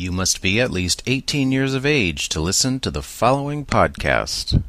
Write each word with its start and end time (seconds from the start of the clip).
You 0.00 0.12
must 0.12 0.40
be 0.40 0.58
at 0.58 0.70
least 0.70 1.02
18 1.04 1.52
years 1.52 1.74
of 1.74 1.84
age 1.84 2.30
to 2.30 2.40
listen 2.40 2.80
to 2.80 2.90
the 2.90 3.02
following 3.02 3.66
podcast. 3.66 4.62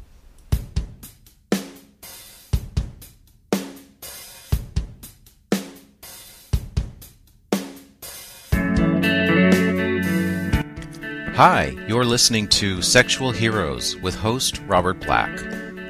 Hi, 11.34 11.74
you're 11.88 12.04
listening 12.04 12.46
to 12.48 12.82
Sexual 12.82 13.30
Heroes 13.30 13.96
with 13.96 14.14
host 14.14 14.60
Robert 14.66 15.00
Black. 15.00 15.34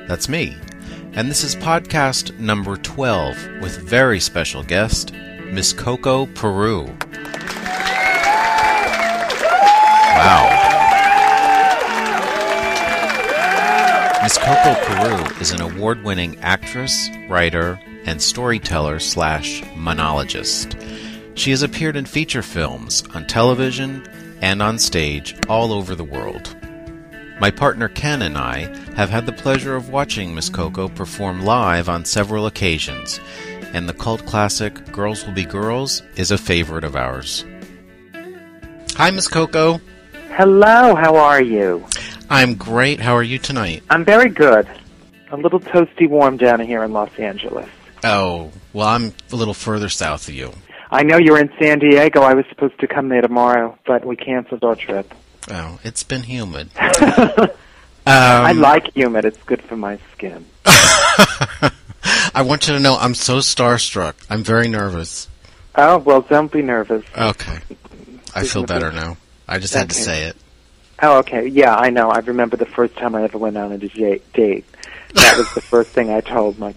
That's 0.06 0.28
me. 0.28 0.56
And 1.14 1.28
this 1.28 1.42
is 1.42 1.56
podcast 1.56 2.38
number 2.38 2.76
12 2.76 3.60
with 3.60 3.76
very 3.78 4.20
special 4.20 4.62
guest, 4.62 5.12
Miss 5.50 5.72
Coco 5.72 6.26
Peru. 6.26 6.86
Miss 14.22 14.38
Coco 14.38 14.74
Peru 14.84 15.40
is 15.40 15.50
an 15.50 15.60
award 15.60 16.04
winning 16.04 16.38
actress, 16.42 17.10
writer, 17.28 17.80
and 18.04 18.22
storyteller 18.22 19.00
slash 19.00 19.64
monologist. 19.74 20.76
She 21.34 21.50
has 21.50 21.64
appeared 21.64 21.96
in 21.96 22.04
feature 22.04 22.42
films, 22.42 23.02
on 23.14 23.26
television, 23.26 24.06
and 24.40 24.62
on 24.62 24.78
stage 24.78 25.34
all 25.48 25.72
over 25.72 25.96
the 25.96 26.04
world. 26.04 26.54
My 27.40 27.50
partner 27.50 27.88
Ken 27.88 28.22
and 28.22 28.38
I 28.38 28.72
have 28.94 29.10
had 29.10 29.26
the 29.26 29.32
pleasure 29.32 29.74
of 29.74 29.88
watching 29.88 30.36
Miss 30.36 30.48
Coco 30.48 30.88
perform 30.88 31.42
live 31.42 31.88
on 31.88 32.04
several 32.04 32.46
occasions, 32.46 33.18
and 33.72 33.88
the 33.88 33.92
cult 33.92 34.24
classic 34.24 34.92
Girls 34.92 35.26
Will 35.26 35.34
Be 35.34 35.44
Girls 35.44 36.00
is 36.14 36.30
a 36.30 36.38
favorite 36.38 36.84
of 36.84 36.94
ours. 36.94 37.44
Hi, 38.94 39.10
Miss 39.10 39.26
Coco. 39.26 39.80
Hello, 40.28 40.94
how 40.94 41.16
are 41.16 41.42
you? 41.42 41.84
I'm 42.32 42.54
great. 42.54 42.98
How 42.98 43.14
are 43.14 43.22
you 43.22 43.38
tonight? 43.38 43.82
I'm 43.90 44.06
very 44.06 44.30
good. 44.30 44.66
A 45.30 45.36
little 45.36 45.60
toasty 45.60 46.08
warm 46.08 46.38
down 46.38 46.60
here 46.60 46.82
in 46.82 46.90
Los 46.94 47.10
Angeles. 47.18 47.68
Oh, 48.02 48.50
well, 48.72 48.88
I'm 48.88 49.12
a 49.30 49.36
little 49.36 49.52
further 49.52 49.90
south 49.90 50.28
of 50.28 50.34
you. 50.34 50.50
I 50.90 51.02
know 51.02 51.18
you're 51.18 51.38
in 51.38 51.50
San 51.60 51.78
Diego. 51.78 52.22
I 52.22 52.32
was 52.32 52.46
supposed 52.48 52.78
to 52.80 52.86
come 52.86 53.10
there 53.10 53.20
tomorrow, 53.20 53.78
but 53.86 54.06
we 54.06 54.16
canceled 54.16 54.64
our 54.64 54.74
trip. 54.76 55.12
Oh, 55.50 55.78
it's 55.84 56.02
been 56.04 56.22
humid. 56.22 56.70
I 56.76 58.50
Um, 58.50 58.60
like 58.60 58.92
humid. 58.94 59.26
It's 59.26 59.42
good 59.44 59.60
for 59.60 59.76
my 59.76 59.98
skin. 60.14 60.46
I 62.34 62.40
want 62.42 62.66
you 62.66 62.72
to 62.72 62.80
know 62.80 62.96
I'm 62.98 63.14
so 63.14 63.38
starstruck. 63.40 64.14
I'm 64.30 64.42
very 64.42 64.68
nervous. 64.68 65.28
Oh, 65.74 65.98
well, 65.98 66.22
don't 66.22 66.50
be 66.50 66.62
nervous. 66.62 67.04
Okay. 67.16 67.58
I 68.34 68.44
feel 68.44 68.64
better 68.64 68.90
now. 68.90 69.18
I 69.46 69.58
just 69.58 69.74
had 69.74 69.90
to 69.90 69.94
say 69.94 70.24
it. 70.24 70.36
Oh, 71.02 71.18
okay. 71.18 71.46
Yeah, 71.48 71.74
I 71.74 71.90
know. 71.90 72.10
I 72.10 72.20
remember 72.20 72.56
the 72.56 72.66
first 72.66 72.96
time 72.96 73.14
I 73.14 73.24
ever 73.24 73.36
went 73.36 73.56
on 73.56 73.72
a 73.72 73.78
date. 73.78 74.64
That 75.14 75.36
was 75.36 75.52
the 75.54 75.60
first 75.70 75.90
thing 75.90 76.10
I 76.10 76.20
told 76.20 76.58
my 76.58 76.74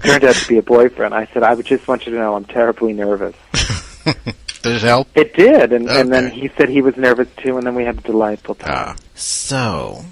turned 0.00 0.24
out 0.24 0.34
to 0.34 0.48
be 0.48 0.58
a 0.58 0.62
boyfriend. 0.62 1.14
I 1.14 1.26
said, 1.26 1.42
I 1.42 1.54
would 1.54 1.66
just 1.66 1.86
want 1.86 2.06
you 2.06 2.12
to 2.12 2.18
know 2.18 2.34
I'm 2.34 2.44
terribly 2.44 2.92
nervous. 2.92 3.36
Did 4.04 4.76
it 4.76 4.82
help? 4.82 5.08
It 5.14 5.34
did, 5.34 5.74
and, 5.74 5.90
and 5.90 6.10
then 6.10 6.30
he 6.30 6.50
said 6.56 6.70
he 6.70 6.80
was 6.80 6.96
nervous 6.96 7.28
too, 7.36 7.58
and 7.58 7.66
then 7.66 7.74
we 7.74 7.84
had 7.84 7.98
a 7.98 8.00
delightful 8.00 8.54
time. 8.54 8.72
Ah. 8.74 8.96
So, 9.14 10.06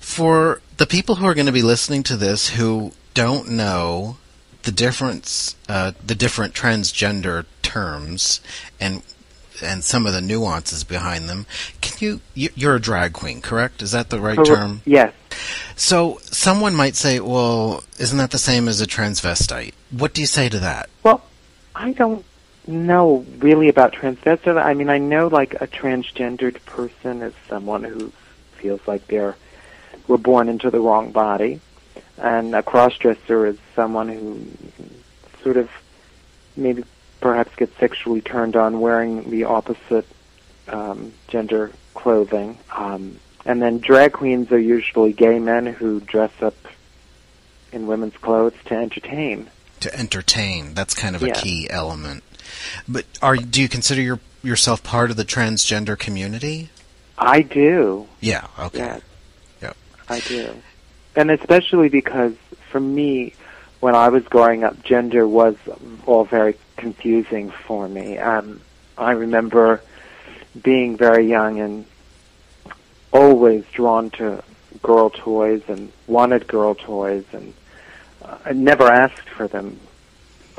for 0.00 0.62
the 0.78 0.86
people 0.86 1.16
who 1.16 1.26
are 1.26 1.34
going 1.34 1.44
to 1.46 1.52
be 1.52 1.60
listening 1.60 2.02
to 2.04 2.16
this 2.16 2.50
who 2.50 2.92
don't 3.12 3.50
know 3.50 4.16
the 4.62 4.72
difference, 4.72 5.54
uh, 5.68 5.92
the 6.02 6.14
different 6.14 6.54
transgender 6.54 7.44
terms, 7.60 8.40
and 8.80 9.02
and 9.62 9.84
some 9.84 10.06
of 10.06 10.12
the 10.12 10.20
nuances 10.20 10.84
behind 10.84 11.28
them, 11.28 11.46
can 11.80 11.96
you? 12.00 12.20
you- 12.34 12.50
You're 12.54 12.76
a 12.76 12.80
drag 12.80 13.12
queen, 13.12 13.40
correct? 13.40 13.82
Is 13.82 13.92
that 13.92 14.10
the 14.10 14.20
right 14.20 14.36
Correct. 14.36 14.50
term? 14.50 14.82
Yes. 14.84 15.12
So, 15.76 16.18
someone 16.24 16.74
might 16.74 16.96
say, 16.96 17.20
"Well, 17.20 17.82
isn't 17.98 18.18
that 18.18 18.30
the 18.30 18.38
same 18.38 18.68
as 18.68 18.80
a 18.80 18.86
transvestite?" 18.86 19.72
What 19.90 20.14
do 20.14 20.20
you 20.20 20.26
say 20.26 20.48
to 20.48 20.58
that? 20.60 20.88
Well, 21.02 21.22
I 21.74 21.92
don't 21.92 22.24
know 22.66 23.26
really 23.38 23.68
about 23.68 23.92
transvestite. 23.92 24.62
I 24.62 24.74
mean, 24.74 24.88
I 24.88 24.98
know 24.98 25.26
like 25.28 25.54
a 25.60 25.66
transgendered 25.66 26.64
person 26.66 27.22
is 27.22 27.34
someone 27.48 27.84
who 27.84 28.12
feels 28.56 28.80
like 28.86 29.06
they're 29.08 29.36
were 30.06 30.18
born 30.18 30.48
into 30.48 30.70
the 30.70 30.80
wrong 30.80 31.10
body, 31.12 31.60
and 32.18 32.54
a 32.54 32.62
crossdresser 32.62 33.48
is 33.48 33.58
someone 33.74 34.08
who 34.08 34.38
sort 35.42 35.56
of 35.56 35.68
maybe 36.56 36.84
perhaps 37.24 37.56
get 37.56 37.74
sexually 37.78 38.20
turned 38.20 38.54
on 38.54 38.80
wearing 38.80 39.30
the 39.30 39.44
opposite 39.44 40.06
um, 40.68 41.10
gender 41.26 41.70
clothing. 41.94 42.58
Um, 42.70 43.18
and 43.46 43.62
then 43.62 43.78
drag 43.78 44.12
queens 44.12 44.52
are 44.52 44.58
usually 44.58 45.14
gay 45.14 45.38
men 45.38 45.64
who 45.64 46.00
dress 46.00 46.32
up 46.42 46.54
in 47.72 47.86
women's 47.86 48.14
clothes 48.18 48.52
to 48.66 48.74
entertain. 48.74 49.48
To 49.80 49.98
entertain, 49.98 50.74
that's 50.74 50.92
kind 50.92 51.16
of 51.16 51.22
Yeah. 51.22 51.32
a 51.32 51.34
key 51.34 51.66
element. 51.70 52.24
But 52.86 53.06
are 53.22 53.36
do 53.36 53.62
you 53.62 53.70
consider 53.70 54.02
your, 54.02 54.20
yourself 54.42 54.82
part 54.82 55.10
of 55.10 55.16
the 55.16 55.24
transgender 55.24 55.98
community? 55.98 56.68
I 57.16 57.40
do. 57.40 58.06
Yeah. 58.20 58.48
Okay. 58.58 58.80
Yes. 58.80 59.00
Yep. 59.62 59.76
I 60.10 60.20
do. 60.20 60.54
And 61.16 61.30
especially 61.30 61.88
because 61.88 62.34
for 62.70 62.80
me, 62.80 63.32
when 63.80 63.94
I 63.94 64.10
was 64.10 64.24
growing 64.24 64.62
up, 64.62 64.82
gender 64.82 65.26
was 65.26 65.56
all 66.04 66.24
very 66.26 66.56
confusing 66.76 67.50
for 67.50 67.88
me. 67.88 68.18
Um, 68.18 68.60
I 68.96 69.12
remember 69.12 69.80
being 70.62 70.96
very 70.96 71.28
young 71.28 71.60
and 71.60 71.84
always 73.12 73.64
drawn 73.72 74.10
to 74.10 74.42
girl 74.82 75.10
toys 75.10 75.62
and 75.68 75.90
wanted 76.06 76.46
girl 76.46 76.74
toys 76.74 77.24
and 77.32 77.54
uh, 78.22 78.38
I 78.44 78.52
never 78.52 78.84
asked 78.90 79.28
for 79.28 79.48
them 79.48 79.78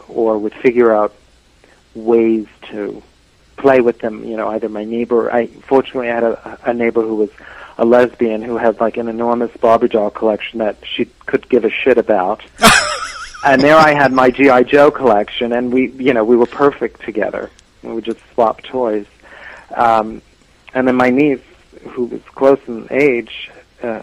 or 0.07 0.37
would 0.37 0.53
figure 0.53 0.93
out 0.93 1.13
ways 1.93 2.47
to 2.69 3.01
play 3.57 3.81
with 3.81 3.99
them. 3.99 4.23
You 4.23 4.37
know, 4.37 4.49
either 4.49 4.69
my 4.69 4.83
neighbor. 4.83 5.31
I 5.31 5.47
fortunately 5.47 6.09
I 6.09 6.15
had 6.15 6.23
a, 6.23 6.59
a 6.65 6.73
neighbor 6.73 7.01
who 7.01 7.15
was 7.15 7.29
a 7.77 7.85
lesbian 7.85 8.41
who 8.41 8.57
had 8.57 8.79
like 8.79 8.97
an 8.97 9.07
enormous 9.07 9.55
Barbie 9.57 9.89
doll 9.89 10.09
collection 10.09 10.59
that 10.59 10.77
she 10.83 11.05
could 11.25 11.49
give 11.49 11.65
a 11.65 11.69
shit 11.69 11.97
about. 11.97 12.41
and 13.45 13.61
there 13.61 13.77
I 13.77 13.93
had 13.93 14.11
my 14.11 14.31
GI 14.31 14.65
Joe 14.65 14.89
collection, 14.89 15.53
and 15.53 15.71
we, 15.71 15.91
you 15.91 16.13
know, 16.13 16.23
we 16.23 16.35
were 16.35 16.47
perfect 16.47 17.01
together. 17.03 17.51
We 17.83 17.93
would 17.93 18.03
just 18.03 18.19
swap 18.33 18.63
toys. 18.63 19.05
Um, 19.75 20.21
and 20.73 20.87
then 20.87 20.95
my 20.95 21.11
niece, 21.11 21.41
who 21.89 22.05
was 22.05 22.21
close 22.33 22.59
in 22.67 22.87
age, 22.89 23.51
uh, 23.83 24.01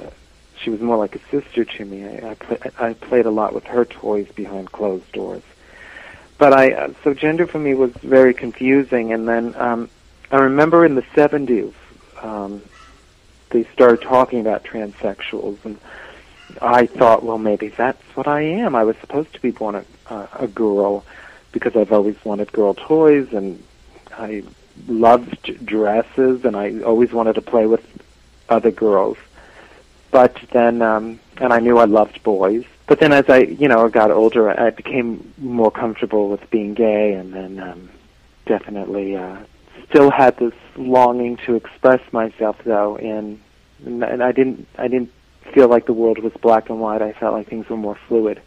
she 0.56 0.70
was 0.70 0.80
more 0.80 0.96
like 0.96 1.16
a 1.16 1.20
sister 1.30 1.64
to 1.64 1.84
me. 1.84 2.04
I, 2.04 2.30
I, 2.30 2.34
play, 2.34 2.58
I 2.78 2.92
played 2.94 3.26
a 3.26 3.30
lot 3.30 3.52
with 3.52 3.64
her 3.64 3.84
toys 3.84 4.28
behind 4.32 4.70
closed 4.70 5.10
doors. 5.12 5.42
But 6.38 6.52
I, 6.52 6.72
uh, 6.72 6.94
so 7.02 7.12
gender 7.12 7.46
for 7.46 7.58
me 7.58 7.74
was 7.74 7.90
very 8.02 8.34
confusing. 8.34 9.12
And 9.12 9.28
then 9.28 9.54
um, 9.56 9.90
I 10.30 10.38
remember 10.38 10.84
in 10.84 10.94
the 10.94 11.02
70s, 11.02 11.74
um, 12.22 12.62
they 13.50 13.64
started 13.64 14.02
talking 14.02 14.40
about 14.40 14.64
transsexuals, 14.64 15.58
and 15.64 15.78
I 16.60 16.86
thought, 16.86 17.22
well, 17.22 17.38
maybe 17.38 17.68
that's 17.68 18.02
what 18.14 18.28
I 18.28 18.42
am. 18.42 18.74
I 18.74 18.84
was 18.84 18.96
supposed 18.98 19.32
to 19.34 19.40
be 19.40 19.50
born 19.50 19.74
a, 19.76 19.84
uh, 20.12 20.26
a 20.34 20.46
girl 20.46 21.04
because 21.52 21.76
I've 21.76 21.92
always 21.92 22.16
wanted 22.24 22.52
girl 22.52 22.74
toys, 22.74 23.32
and 23.32 23.62
I 24.12 24.42
loved 24.88 25.64
dresses, 25.64 26.44
and 26.44 26.56
I 26.56 26.80
always 26.80 27.12
wanted 27.12 27.34
to 27.34 27.42
play 27.42 27.66
with 27.66 27.84
other 28.48 28.70
girls. 28.70 29.18
But 30.10 30.36
then, 30.52 30.82
um, 30.82 31.20
and 31.38 31.52
I 31.52 31.60
knew 31.60 31.78
I 31.78 31.84
loved 31.84 32.22
boys. 32.22 32.64
But 32.86 33.00
then, 33.00 33.12
as 33.12 33.28
I, 33.28 33.38
you 33.38 33.68
know, 33.68 33.88
got 33.88 34.10
older, 34.10 34.48
I 34.48 34.70
became 34.70 35.32
more 35.38 35.70
comfortable 35.70 36.28
with 36.28 36.48
being 36.50 36.74
gay, 36.74 37.14
and 37.14 37.32
then 37.32 37.58
um, 37.60 37.90
definitely 38.46 39.16
uh, 39.16 39.38
still 39.88 40.10
had 40.10 40.36
this 40.38 40.54
longing 40.76 41.36
to 41.38 41.54
express 41.54 42.00
myself, 42.12 42.56
though, 42.64 42.96
in 42.96 43.40
and 43.84 44.04
and 44.04 44.22
I 44.22 44.32
didn't, 44.32 44.66
I 44.78 44.88
didn't 44.88 45.12
feel 45.52 45.68
like 45.68 45.86
the 45.86 45.92
world 45.92 46.18
was 46.18 46.32
black 46.40 46.70
and 46.70 46.80
white. 46.80 47.02
I 47.02 47.12
felt 47.12 47.34
like 47.34 47.48
things 47.48 47.68
were 47.68 47.76
more 47.76 47.98
fluid, 48.08 48.40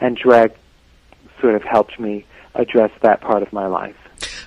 and 0.00 0.16
drag 0.16 0.52
sort 1.40 1.54
of 1.54 1.62
helped 1.62 1.98
me 1.98 2.26
address 2.54 2.90
that 3.02 3.20
part 3.20 3.42
of 3.42 3.52
my 3.52 3.66
life. 3.66 3.96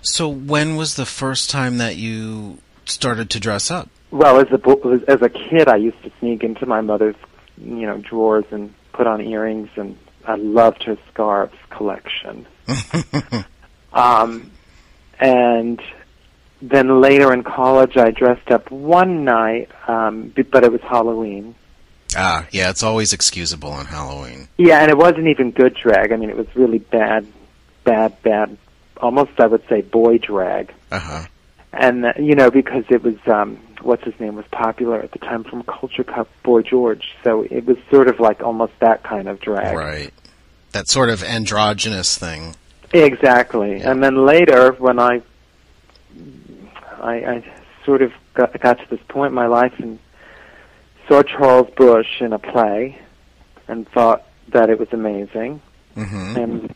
So, 0.02 0.28
when 0.28 0.76
was 0.76 0.96
the 0.96 1.06
first 1.06 1.50
time 1.50 1.78
that 1.78 1.96
you 1.96 2.60
started 2.86 3.30
to 3.32 3.40
dress 3.40 3.72
up? 3.72 3.90
Well, 4.12 4.40
as 4.40 4.48
a 4.52 5.04
as 5.08 5.22
a 5.22 5.30
kid, 5.30 5.68
I 5.68 5.78
used 5.78 6.02
to 6.04 6.12
sneak 6.20 6.44
into 6.44 6.66
my 6.66 6.82
mother's, 6.82 7.16
you 7.58 7.88
know, 7.88 7.98
drawers 7.98 8.46
and 8.52 8.74
put 8.92 9.08
on 9.08 9.22
earrings, 9.22 9.70
and 9.76 9.98
I 10.26 10.36
loved 10.36 10.84
her 10.84 10.98
scarves 11.12 11.58
collection. 11.70 12.46
Um, 13.94 14.52
and 15.20 15.80
then 16.62 17.02
later 17.02 17.32
in 17.34 17.44
college, 17.44 17.98
I 17.98 18.12
dressed 18.12 18.50
up 18.50 18.72
one 18.72 19.24
night, 19.24 19.70
um, 19.88 20.34
but 20.52 20.64
it 20.64 20.72
was 20.72 20.82
Halloween. 20.82 21.56
Ah, 22.16 22.48
yeah, 22.52 22.70
it's 22.70 22.84
always 22.84 23.14
excusable 23.14 23.72
on 23.72 23.86
Halloween. 23.86 24.48
Yeah, 24.58 24.80
and 24.82 24.90
it 24.92 24.98
wasn't 24.98 25.28
even 25.28 25.52
good 25.52 25.76
drag. 25.76 26.12
I 26.12 26.16
mean, 26.18 26.30
it 26.30 26.38
was 26.38 26.48
really 26.56 26.80
bad, 26.80 27.26
bad, 27.84 28.22
bad. 28.24 28.58
Almost, 28.98 29.40
I 29.40 29.48
would 29.48 29.64
say, 29.68 29.82
boy 29.82 30.18
drag. 30.18 30.74
Uh 30.92 31.00
huh. 31.00 31.26
and 31.74 32.06
uh, 32.06 32.14
you 32.18 32.36
know 32.36 32.52
because 32.52 32.84
it 32.90 33.04
was 33.04 33.16
um, 33.28 33.58
what's 33.82 34.04
his 34.04 34.18
name 34.20 34.36
was 34.36 34.46
popular 34.52 35.02
at 35.02 35.12
the 35.12 35.20
time 35.20 35.44
from 35.44 35.64
Culture 35.64 36.04
Club, 36.04 36.28
Boy 36.44 36.62
George. 36.62 37.16
So 37.24 37.42
it 37.50 37.66
was 37.66 37.78
sort 37.90 38.08
of 38.08 38.20
like 38.20 38.42
almost 38.42 38.74
that 38.80 39.04
kind 39.04 39.28
of 39.28 39.40
drag. 39.40 39.76
Right. 39.76 40.14
That 40.72 40.88
sort 40.88 41.10
of 41.10 41.24
androgynous 41.24 42.18
thing. 42.18 42.56
Exactly. 42.94 43.82
And 43.82 44.04
then 44.04 44.26
later, 44.26 44.72
when 44.74 45.00
I, 45.00 45.22
I, 47.02 47.14
I 47.14 47.54
sort 47.86 48.02
of 48.02 48.12
got, 48.34 48.60
got 48.60 48.80
to 48.80 48.86
this 48.90 49.00
point 49.08 49.30
in 49.32 49.36
my 49.36 49.48
life 49.48 49.74
and 49.80 50.00
saw 51.08 51.22
Charles 51.24 51.70
Busch 51.76 52.22
in 52.22 52.34
a 52.34 52.40
play, 52.40 53.00
and 53.68 53.88
thought 53.90 54.26
that 54.50 54.70
it 54.70 54.80
was 54.80 54.90
amazing, 54.92 55.62
hmm 55.96 56.36
and 56.36 56.74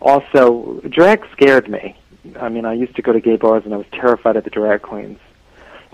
also 0.00 0.80
drag 0.88 1.24
scared 1.32 1.68
me. 1.68 1.96
I 2.40 2.48
mean, 2.48 2.64
I 2.64 2.72
used 2.72 2.96
to 2.96 3.02
go 3.02 3.12
to 3.12 3.20
gay 3.20 3.36
bars 3.36 3.64
and 3.64 3.74
I 3.74 3.76
was 3.76 3.86
terrified 3.92 4.36
of 4.36 4.44
the 4.44 4.50
drag 4.50 4.82
queens. 4.82 5.18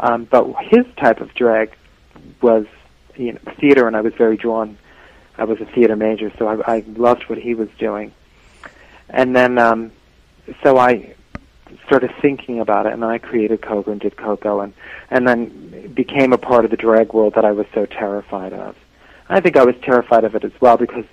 Um, 0.01 0.25
but 0.25 0.47
his 0.63 0.85
type 0.97 1.21
of 1.21 1.35
drag 1.35 1.75
was, 2.41 2.67
you 3.17 3.33
know, 3.33 3.41
theater, 3.61 3.87
and 3.87 3.97
I 3.97 4.01
was 4.01 4.15
very 4.15 4.37
drawn. 4.37 4.79
I 5.37 5.45
was 5.45 5.61
a 5.61 5.65
theater 5.67 5.97
major, 5.97 6.33
so 6.39 6.47
I, 6.47 6.77
I 6.77 6.85
loved 6.87 7.29
what 7.29 7.39
he 7.39 7.55
was 7.55 7.69
doing. 7.79 8.13
And 9.09 9.35
then, 9.35 9.59
um, 9.59 9.93
so 10.63 10.79
I 10.79 11.15
started 11.87 12.13
thinking 12.21 12.61
about 12.61 12.87
it, 12.87 12.93
and 12.93 13.03
then 13.03 13.11
I 13.11 13.19
created 13.19 13.63
Coco 13.63 13.91
and 13.91 14.01
did 14.01 14.17
Coco, 14.17 14.61
and 14.61 14.73
and 15.11 15.27
then 15.27 15.93
became 15.95 16.33
a 16.33 16.39
part 16.39 16.65
of 16.65 16.71
the 16.71 16.77
drag 16.77 17.13
world 17.13 17.35
that 17.35 17.45
I 17.45 17.53
was 17.53 17.67
so 17.75 17.87
terrified 17.87 18.53
of. 18.53 18.77
I 19.29 19.41
think 19.41 19.57
I 19.57 19.65
was 19.65 19.75
terrified 19.83 20.25
of 20.25 20.35
it 20.35 20.45
as 20.45 20.53
well 20.61 20.77
because 20.77 21.05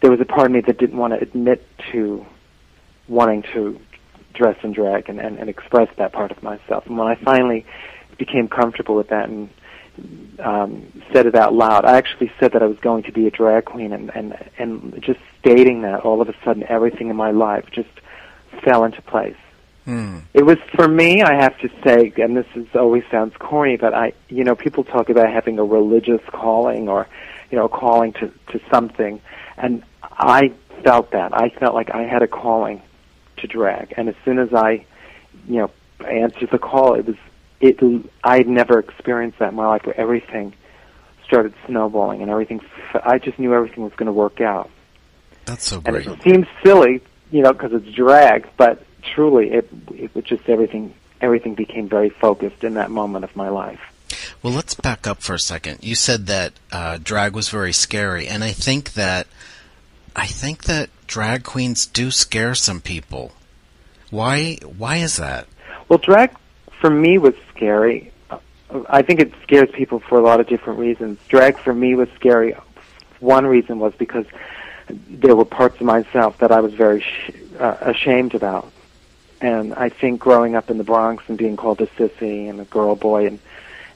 there 0.00 0.10
was 0.10 0.20
a 0.20 0.24
part 0.24 0.46
of 0.46 0.52
me 0.52 0.60
that 0.60 0.78
didn't 0.78 0.98
want 0.98 1.12
to 1.12 1.20
admit 1.20 1.66
to 1.92 2.24
wanting 3.08 3.42
to 3.54 3.80
dress 4.34 4.56
in 4.62 4.72
drag 4.72 5.08
and, 5.08 5.20
and, 5.20 5.38
and 5.38 5.50
express 5.50 5.88
that 5.96 6.12
part 6.12 6.30
of 6.30 6.42
myself. 6.42 6.86
And 6.86 6.96
when 6.96 7.08
I 7.08 7.14
finally 7.16 7.66
became 8.18 8.48
comfortable 8.48 8.94
with 8.94 9.08
that 9.08 9.28
and 9.28 9.50
um, 10.38 11.02
said 11.12 11.26
it 11.26 11.34
out 11.34 11.52
loud, 11.54 11.84
I 11.84 11.96
actually 11.96 12.32
said 12.40 12.52
that 12.52 12.62
I 12.62 12.66
was 12.66 12.78
going 12.78 13.02
to 13.04 13.12
be 13.12 13.26
a 13.26 13.30
drag 13.30 13.66
queen, 13.66 13.92
and, 13.92 14.10
and 14.14 14.34
and 14.58 15.02
just 15.02 15.20
stating 15.40 15.82
that, 15.82 16.00
all 16.00 16.20
of 16.20 16.28
a 16.28 16.34
sudden, 16.44 16.64
everything 16.68 17.08
in 17.10 17.16
my 17.16 17.30
life 17.30 17.66
just 17.70 17.90
fell 18.64 18.84
into 18.84 19.02
place. 19.02 19.36
Hmm. 19.84 20.20
It 20.32 20.44
was 20.44 20.58
for 20.74 20.86
me, 20.86 21.22
I 21.22 21.34
have 21.42 21.58
to 21.58 21.68
say, 21.84 22.12
and 22.18 22.36
this 22.36 22.46
is 22.54 22.66
always 22.74 23.02
sounds 23.10 23.34
corny, 23.38 23.76
but 23.76 23.92
I, 23.92 24.12
you 24.28 24.44
know, 24.44 24.54
people 24.54 24.84
talk 24.84 25.08
about 25.08 25.28
having 25.32 25.58
a 25.58 25.64
religious 25.64 26.20
calling 26.28 26.88
or, 26.88 27.08
you 27.50 27.58
know, 27.58 27.64
a 27.64 27.68
calling 27.68 28.12
to 28.14 28.32
to 28.52 28.60
something, 28.70 29.20
and 29.56 29.82
I 30.02 30.52
felt 30.84 31.10
that. 31.10 31.34
I 31.36 31.48
felt 31.50 31.74
like 31.74 31.90
I 31.90 32.02
had 32.02 32.22
a 32.22 32.28
calling 32.28 32.80
to 33.38 33.46
drag, 33.48 33.94
and 33.96 34.08
as 34.08 34.14
soon 34.24 34.38
as 34.38 34.54
I, 34.54 34.84
you 35.48 35.58
know, 35.58 35.70
answered 36.08 36.50
the 36.52 36.58
call, 36.58 36.94
it 36.94 37.06
was 37.06 37.16
it. 37.60 37.80
I 38.22 38.36
had 38.36 38.46
never 38.48 38.78
experienced 38.78 39.40
that 39.40 39.48
in 39.50 39.56
my 39.56 39.66
life 39.66 39.84
where 39.84 39.98
everything 39.98 40.54
started 41.24 41.54
snowballing 41.66 42.22
and 42.22 42.30
everything. 42.30 42.60
I 42.94 43.18
just 43.18 43.38
knew 43.38 43.52
everything 43.52 43.82
was 43.82 43.94
going 43.94 44.06
to 44.06 44.12
work 44.12 44.40
out, 44.40 44.70
That's 45.44 45.64
so 45.64 45.80
great. 45.80 46.06
and 46.06 46.16
it 46.16 46.22
seems 46.22 46.46
silly, 46.64 47.02
you 47.32 47.42
know, 47.42 47.52
because 47.52 47.72
it's 47.72 47.92
drag, 47.96 48.48
but 48.56 48.84
truly, 49.02 49.50
it 49.50 49.68
it 49.94 50.14
was 50.14 50.24
just 50.24 50.48
everything. 50.48 50.94
Everything 51.20 51.54
became 51.54 51.88
very 51.88 52.10
focused 52.10 52.64
in 52.64 52.74
that 52.74 52.90
moment 52.90 53.24
of 53.24 53.36
my 53.36 53.48
life. 53.48 53.80
Well, 54.42 54.52
let's 54.52 54.74
back 54.74 55.06
up 55.06 55.22
for 55.22 55.34
a 55.34 55.38
second. 55.38 55.78
You 55.82 55.94
said 55.94 56.26
that 56.26 56.52
uh, 56.72 56.98
drag 57.02 57.34
was 57.34 57.48
very 57.48 57.72
scary, 57.72 58.26
and 58.26 58.42
I 58.42 58.50
think 58.50 58.94
that 58.94 59.26
I 60.16 60.26
think 60.26 60.64
that 60.64 60.90
drag 61.06 61.44
queens 61.44 61.86
do 61.86 62.10
scare 62.10 62.54
some 62.54 62.80
people. 62.80 63.32
Why? 64.10 64.56
Why 64.76 64.96
is 64.96 65.16
that? 65.16 65.46
Well, 65.88 65.98
drag 65.98 66.34
for 66.80 66.90
me 66.90 67.18
was 67.18 67.34
scary. 67.54 68.12
I 68.88 69.02
think 69.02 69.20
it 69.20 69.32
scares 69.42 69.70
people 69.70 70.00
for 70.00 70.18
a 70.18 70.22
lot 70.22 70.40
of 70.40 70.46
different 70.46 70.78
reasons. 70.78 71.18
Drag 71.28 71.58
for 71.58 71.74
me 71.74 71.94
was 71.94 72.08
scary. 72.16 72.54
One 73.20 73.46
reason 73.46 73.78
was 73.78 73.94
because 73.94 74.26
there 74.88 75.36
were 75.36 75.44
parts 75.44 75.76
of 75.76 75.86
myself 75.86 76.38
that 76.38 76.50
I 76.50 76.60
was 76.60 76.74
very 76.74 77.00
sh- 77.00 77.30
uh, 77.58 77.76
ashamed 77.80 78.34
about. 78.34 78.70
And 79.42 79.74
I 79.74 79.88
think 79.88 80.20
growing 80.20 80.54
up 80.54 80.70
in 80.70 80.78
the 80.78 80.84
Bronx 80.84 81.24
and 81.28 81.36
being 81.36 81.56
called 81.56 81.80
a 81.80 81.86
sissy 81.88 82.48
and 82.48 82.60
a 82.60 82.64
girl 82.64 82.94
boy 82.96 83.26
and 83.26 83.38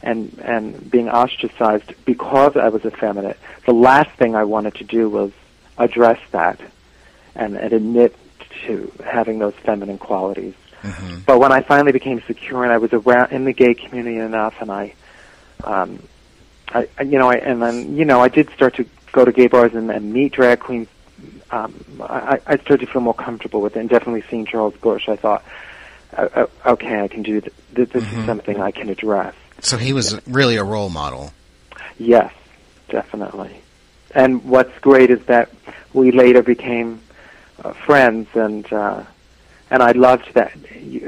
and 0.02 0.38
and 0.44 0.90
being 0.90 1.08
ostracized 1.08 1.93
because 2.04 2.56
I 2.56 2.69
was 2.69 2.84
effeminate, 2.84 3.38
the 3.64 3.72
last 3.72 4.10
thing 4.19 4.34
I 4.34 4.44
wanted 4.44 4.75
to 4.76 4.84
do 4.84 5.08
was 5.08 5.31
address 5.78 6.19
that 6.32 6.60
and, 7.34 7.56
and 7.56 7.72
admit 7.72 8.14
to 8.66 8.93
having 9.04 9.38
those 9.38 9.54
feminine 9.54 9.98
qualities. 9.98 10.54
hmm 10.82 11.19
But 11.26 11.38
when 11.38 11.52
I 11.52 11.60
finally 11.62 11.92
became 11.92 12.20
secure 12.26 12.64
and 12.64 12.72
I 12.72 12.78
was 12.78 12.92
around 12.92 13.31
in 13.32 13.44
the 13.44 13.52
gay 13.52 13.75
community 13.75 14.19
enough, 14.19 14.54
and 14.60 14.70
I, 14.70 14.94
um, 15.64 16.02
I, 16.69 16.88
I- 16.99 17.02
you 17.02 17.19
know, 17.19 17.31
I, 17.31 17.34
and 17.37 17.62
then 17.62 17.96
you 17.96 18.04
know, 18.04 18.20
I 18.20 18.28
did 18.28 18.50
start 18.50 18.75
to 18.76 18.84
go 19.12 19.25
to 19.25 19.32
gay 19.32 19.46
bars 19.46 19.75
and, 19.75 19.90
and 19.90 20.12
meet 20.12 20.32
drag 20.32 20.58
queens. 20.60 20.88
Um, 21.50 21.75
I, 22.00 22.40
I 22.46 22.56
started 22.56 22.87
to 22.87 22.93
feel 22.93 23.02
more 23.02 23.14
comfortable 23.14 23.60
with 23.60 23.76
it, 23.76 23.81
and 23.81 23.88
definitely 23.88 24.25
seeing 24.28 24.46
Charles 24.46 24.75
Busch, 24.76 25.08
I 25.08 25.16
thought, 25.16 25.44
okay, 26.66 27.00
I 27.00 27.08
can 27.08 27.22
do 27.22 27.40
th- 27.40 27.52
this. 27.72 27.88
This 27.90 28.04
Mhm. 28.04 28.20
is 28.20 28.26
something 28.26 28.60
I 28.60 28.70
can 28.70 28.88
address. 28.88 29.34
So 29.60 29.76
he 29.76 29.93
was 29.93 30.19
really 30.26 30.56
a 30.56 30.64
role 30.64 30.88
model. 30.90 31.32
Yes, 31.98 32.32
definitely. 32.88 33.60
And 34.14 34.44
what's 34.44 34.76
great 34.81 35.10
is 35.10 35.20
that 35.26 35.50
we 35.93 36.10
later 36.10 36.43
became 36.43 37.00
uh, 37.64 37.72
friends, 37.72 38.28
and 38.34 38.70
uh, 38.72 39.02
and 39.70 39.82
I 39.82 39.92
loved 39.92 40.34
that. 40.34 40.52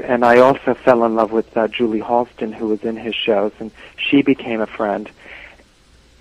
And 0.03 0.25
I 0.25 0.39
also 0.39 0.73
fell 0.73 1.03
in 1.05 1.15
love 1.15 1.31
with 1.31 1.55
uh, 1.55 1.67
Julie 1.67 2.01
Halston, 2.01 2.53
who 2.53 2.67
was 2.67 2.83
in 2.83 2.97
his 2.97 3.15
shows, 3.15 3.51
and 3.59 3.71
she 3.97 4.21
became 4.21 4.61
a 4.61 4.67
friend. 4.67 5.09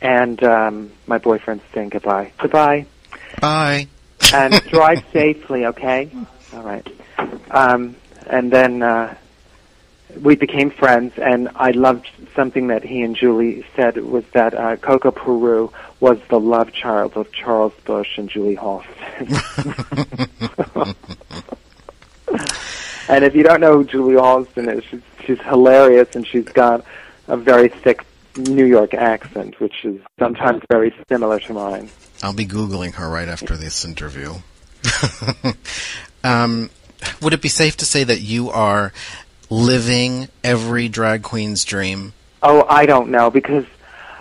And 0.00 0.42
um, 0.44 0.92
my 1.06 1.18
boyfriend's 1.18 1.64
saying 1.74 1.88
goodbye. 1.88 2.32
Goodbye, 2.38 2.86
Bye. 3.40 3.88
And 4.32 4.54
drive 4.70 5.04
safely. 5.12 5.66
Okay. 5.66 6.10
All 6.52 6.62
right. 6.62 6.86
Um, 7.50 7.96
and 8.26 8.52
then 8.52 8.82
uh, 8.82 9.14
we 10.20 10.36
became 10.36 10.70
friends, 10.70 11.12
and 11.18 11.48
I 11.54 11.70
loved 11.70 12.08
something 12.34 12.68
that 12.68 12.82
he 12.82 13.02
and 13.02 13.14
Julie 13.16 13.64
said 13.76 13.96
was 13.96 14.24
that 14.32 14.54
uh, 14.54 14.76
Coco 14.76 15.10
Peru 15.10 15.72
was 16.00 16.18
the 16.28 16.40
love 16.40 16.72
child 16.72 17.16
of 17.16 17.30
Charles 17.32 17.72
Busch 17.84 18.18
and 18.18 18.28
Julie 18.28 18.56
Halston. 18.56 18.86
and 23.08 23.24
if 23.24 23.34
you 23.34 23.42
don't 23.42 23.60
know 23.60 23.78
who 23.78 23.84
Julie 23.84 24.14
Halston 24.14 24.72
is, 24.76 24.84
she's, 24.84 25.02
she's 25.24 25.40
hilarious, 25.42 26.14
and 26.14 26.26
she's 26.26 26.44
got 26.46 26.84
a 27.26 27.36
very 27.36 27.68
thick 27.68 28.04
New 28.36 28.66
York 28.66 28.94
accent, 28.94 29.58
which 29.60 29.84
is 29.84 30.00
sometimes 30.18 30.62
very 30.70 30.94
similar 31.08 31.40
to 31.40 31.52
mine. 31.52 31.90
I'll 32.22 32.32
be 32.32 32.46
googling 32.46 32.94
her 32.94 33.08
right 33.08 33.28
after 33.28 33.56
this 33.56 33.84
interview. 33.84 34.34
um, 36.24 36.70
would 37.22 37.32
it 37.32 37.42
be 37.42 37.48
safe 37.48 37.76
to 37.78 37.84
say 37.84 38.04
that 38.04 38.20
you 38.20 38.50
are 38.50 38.92
living 39.50 40.28
every 40.42 40.88
drag 40.88 41.22
queen's 41.22 41.64
dream? 41.64 42.12
Oh, 42.42 42.66
I 42.68 42.86
don't 42.86 43.10
know 43.10 43.30
because 43.30 43.66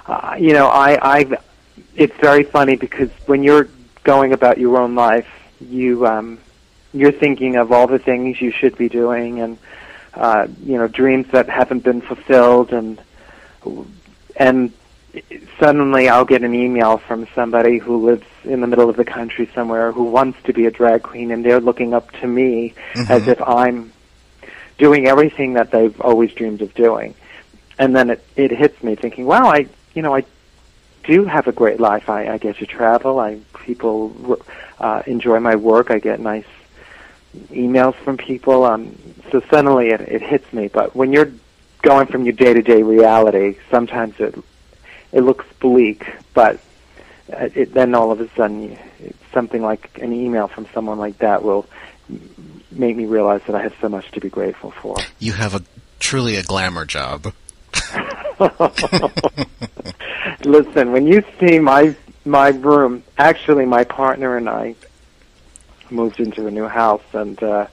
uh, 0.08 0.36
you 0.40 0.54
know 0.54 0.68
I 0.68 1.20
I 1.20 1.38
it's 1.96 2.16
very 2.18 2.44
funny 2.44 2.76
because 2.76 3.10
when 3.26 3.44
you're 3.44 3.70
going 4.04 4.34
about 4.34 4.58
your 4.58 4.78
own 4.78 4.96
life, 4.96 5.28
you 5.60 6.06
um 6.06 6.40
you're 6.94 7.12
thinking 7.12 7.56
of 7.58 7.72
all 7.72 7.88
the 7.88 8.00
things 8.00 8.42
you 8.42 8.52
should 8.52 8.78
be 8.78 8.90
doing 8.90 9.40
and 9.42 9.58
uh 10.14 10.48
you 10.64 10.78
know 10.78 10.88
dreams 10.88 11.28
that 11.32 11.50
haven't 11.50 11.84
been 11.84 12.02
fulfilled 12.02 12.72
and 12.72 13.02
and 14.36 14.72
suddenly 15.60 16.10
I'll 16.10 16.26
get 16.26 16.44
an 16.44 16.54
email 16.54 16.98
from 16.98 17.28
somebody 17.36 17.78
who 17.78 18.06
lives 18.06 18.26
in 18.44 18.62
the 18.62 18.68
middle 18.68 18.90
of 18.90 18.96
the 18.96 19.06
country 19.06 19.50
somewhere 19.54 19.92
who 19.92 20.04
wants 20.04 20.42
to 20.44 20.54
be 20.54 20.66
a 20.66 20.72
drag 20.72 21.04
queen 21.04 21.32
and 21.32 21.44
they're 21.44 21.60
looking 21.62 21.94
up 21.94 22.12
to 22.22 22.28
me 22.28 22.74
as 23.10 23.24
Mhm. 23.24 23.28
if 23.28 23.42
I'm 23.42 23.92
doing 24.78 25.08
everything 25.08 25.54
that 25.54 25.72
they've 25.72 26.00
always 26.02 26.32
dreamed 26.34 26.62
of 26.62 26.74
doing. 26.74 27.16
And 27.80 27.96
then 27.96 28.10
it, 28.10 28.24
it 28.36 28.52
hits 28.52 28.82
me 28.84 28.96
thinking, 28.96 29.26
wow, 29.26 29.48
I, 29.48 29.68
you 29.94 30.02
know, 30.02 30.16
I 30.16 30.24
do 31.04 31.26
have 31.26 31.48
a 31.48 31.52
great 31.52 31.80
life. 31.80 32.10
I, 32.10 32.28
I 32.28 32.38
get 32.38 32.58
to 32.58 32.66
travel. 32.66 33.20
I, 33.20 33.40
people, 33.66 34.40
uh, 34.80 35.04
enjoy 35.08 35.40
my 35.40 35.56
work. 35.56 35.90
I 35.92 36.00
get 36.00 36.20
nice 36.20 36.46
emails 37.52 37.96
from 37.96 38.18
people. 38.18 38.66
Um, 38.66 38.96
so 39.32 39.42
suddenly 39.50 39.90
it, 39.90 40.02
it 40.02 40.22
hits 40.22 40.52
me. 40.54 40.68
But 40.68 40.96
when 40.96 41.12
you're 41.14 41.32
going 41.82 42.08
from 42.08 42.24
your 42.24 42.34
day 42.34 42.54
to 42.54 42.62
day 42.62 42.84
reality, 42.84 43.58
sometimes 43.72 44.16
it, 44.20 44.36
it 45.12 45.22
looks 45.22 45.46
bleak, 45.60 46.06
but 46.34 46.60
uh, 47.32 47.50
it, 47.56 47.74
then 47.74 47.96
all 47.96 48.12
of 48.12 48.22
a 48.22 48.30
sudden, 48.36 48.78
something 49.34 49.62
like 49.62 50.00
an 50.02 50.14
email 50.14 50.48
from 50.48 50.68
someone 50.74 50.98
like 50.98 51.18
that 51.20 51.44
will 51.44 51.66
make 52.72 52.96
me 52.96 53.06
realize 53.06 53.42
that 53.48 53.56
I 53.56 53.64
have 53.64 53.74
so 53.82 53.90
much 53.90 54.12
to 54.12 54.20
be 54.20 54.30
grateful 54.30 54.72
for. 54.72 54.98
You 55.20 55.34
have 55.34 55.56
a 55.56 55.62
truly 56.00 56.36
a 56.36 56.44
glamour 56.44 56.86
job. 56.86 57.34
Listen, 60.44 60.92
when 60.92 61.08
you 61.08 61.24
see 61.40 61.60
my 61.60 61.96
my 62.26 62.50
room, 62.50 63.04
actually, 63.18 63.66
my 63.66 63.84
partner 63.84 64.38
and 64.38 64.50
I 64.50 64.76
moved 65.90 66.20
into 66.20 66.48
a 66.48 66.52
new 66.52 66.68
house, 66.68 67.04
and 67.14 67.42
uh, 67.42 67.68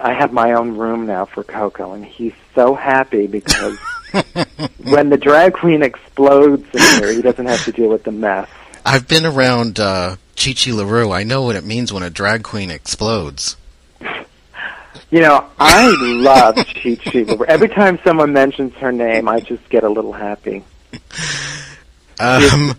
I 0.00 0.12
have 0.14 0.32
my 0.32 0.52
own 0.52 0.76
room 0.76 1.06
now 1.06 1.24
for 1.26 1.42
Coco, 1.44 1.92
and 1.92 2.04
he's 2.04 2.34
so 2.54 2.74
happy 2.74 3.26
because 3.26 3.76
when 4.84 5.10
the 5.10 5.16
drag 5.16 5.54
queen 5.54 5.82
explodes 5.82 6.66
in 6.74 7.02
here, 7.02 7.12
he 7.12 7.22
doesn't 7.22 7.46
have 7.46 7.64
to 7.64 7.72
deal 7.72 7.88
with 7.88 8.04
the 8.04 8.12
mess. 8.12 8.48
I've 8.84 9.08
been 9.08 9.24
around 9.24 9.78
uh, 9.78 10.16
Chi 10.36 10.52
Chi 10.52 10.72
LaRue. 10.72 11.10
I 11.12 11.22
know 11.24 11.42
what 11.42 11.56
it 11.56 11.64
means 11.64 11.92
when 11.92 12.02
a 12.02 12.10
drag 12.10 12.42
queen 12.42 12.70
explodes. 12.70 13.56
You 15.10 15.20
know, 15.20 15.46
I 15.58 15.94
love 15.98 16.56
Chi 16.56 16.96
Chi 16.96 17.22
LaRue. 17.22 17.44
Every 17.46 17.68
time 17.68 17.98
someone 18.04 18.32
mentions 18.32 18.74
her 18.74 18.92
name, 18.92 19.28
I 19.28 19.40
just 19.40 19.68
get 19.68 19.84
a 19.84 19.88
little 19.88 20.12
happy. 20.12 20.64
Um, 22.18 22.76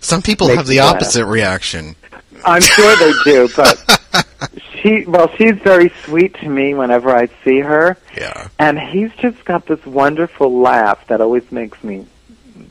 some 0.00 0.22
people 0.22 0.48
have 0.48 0.66
the 0.66 0.78
laugh. 0.78 0.96
opposite 0.96 1.26
reaction. 1.26 1.96
I'm 2.44 2.62
sure 2.62 2.96
they 2.96 3.12
do, 3.24 3.48
but 3.56 4.26
she, 4.80 5.04
well, 5.06 5.28
she's 5.36 5.56
very 5.56 5.90
sweet 6.04 6.34
to 6.34 6.48
me 6.48 6.74
whenever 6.74 7.10
I 7.10 7.28
see 7.44 7.60
her. 7.60 7.96
Yeah. 8.16 8.48
And 8.58 8.78
he's 8.78 9.12
just 9.16 9.44
got 9.44 9.66
this 9.66 9.84
wonderful 9.86 10.60
laugh 10.60 11.06
that 11.08 11.20
always 11.20 11.50
makes 11.50 11.82
me 11.82 12.06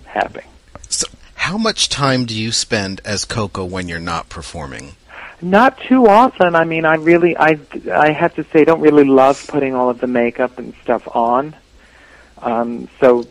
happy. 0.06 0.42
So, 0.90 1.08
how 1.36 1.58
much 1.58 1.90
time 1.90 2.26
do 2.26 2.36
you 2.36 2.52
spend 2.52 3.02
as 3.06 3.26
Coco 3.26 3.66
when 3.66 3.88
you're 3.88 4.00
not 4.00 4.30
performing? 4.30 4.96
Not 5.42 5.78
too 5.80 6.08
often. 6.08 6.56
I 6.56 6.64
mean, 6.64 6.86
I 6.86 6.96
really, 6.96 7.36
I, 7.38 7.60
I 7.92 8.12
have 8.12 8.36
to 8.36 8.44
say, 8.46 8.62
I 8.62 8.64
don't 8.64 8.82
really 8.82 9.04
love 9.04 9.46
putting 9.48 9.76
all 9.76 9.90
of 9.90 10.00
the 10.00 10.08
makeup 10.08 10.58
and 10.58 10.74
stuff 10.84 11.08
on. 11.14 11.56
Um, 12.42 12.88
so 13.00 13.26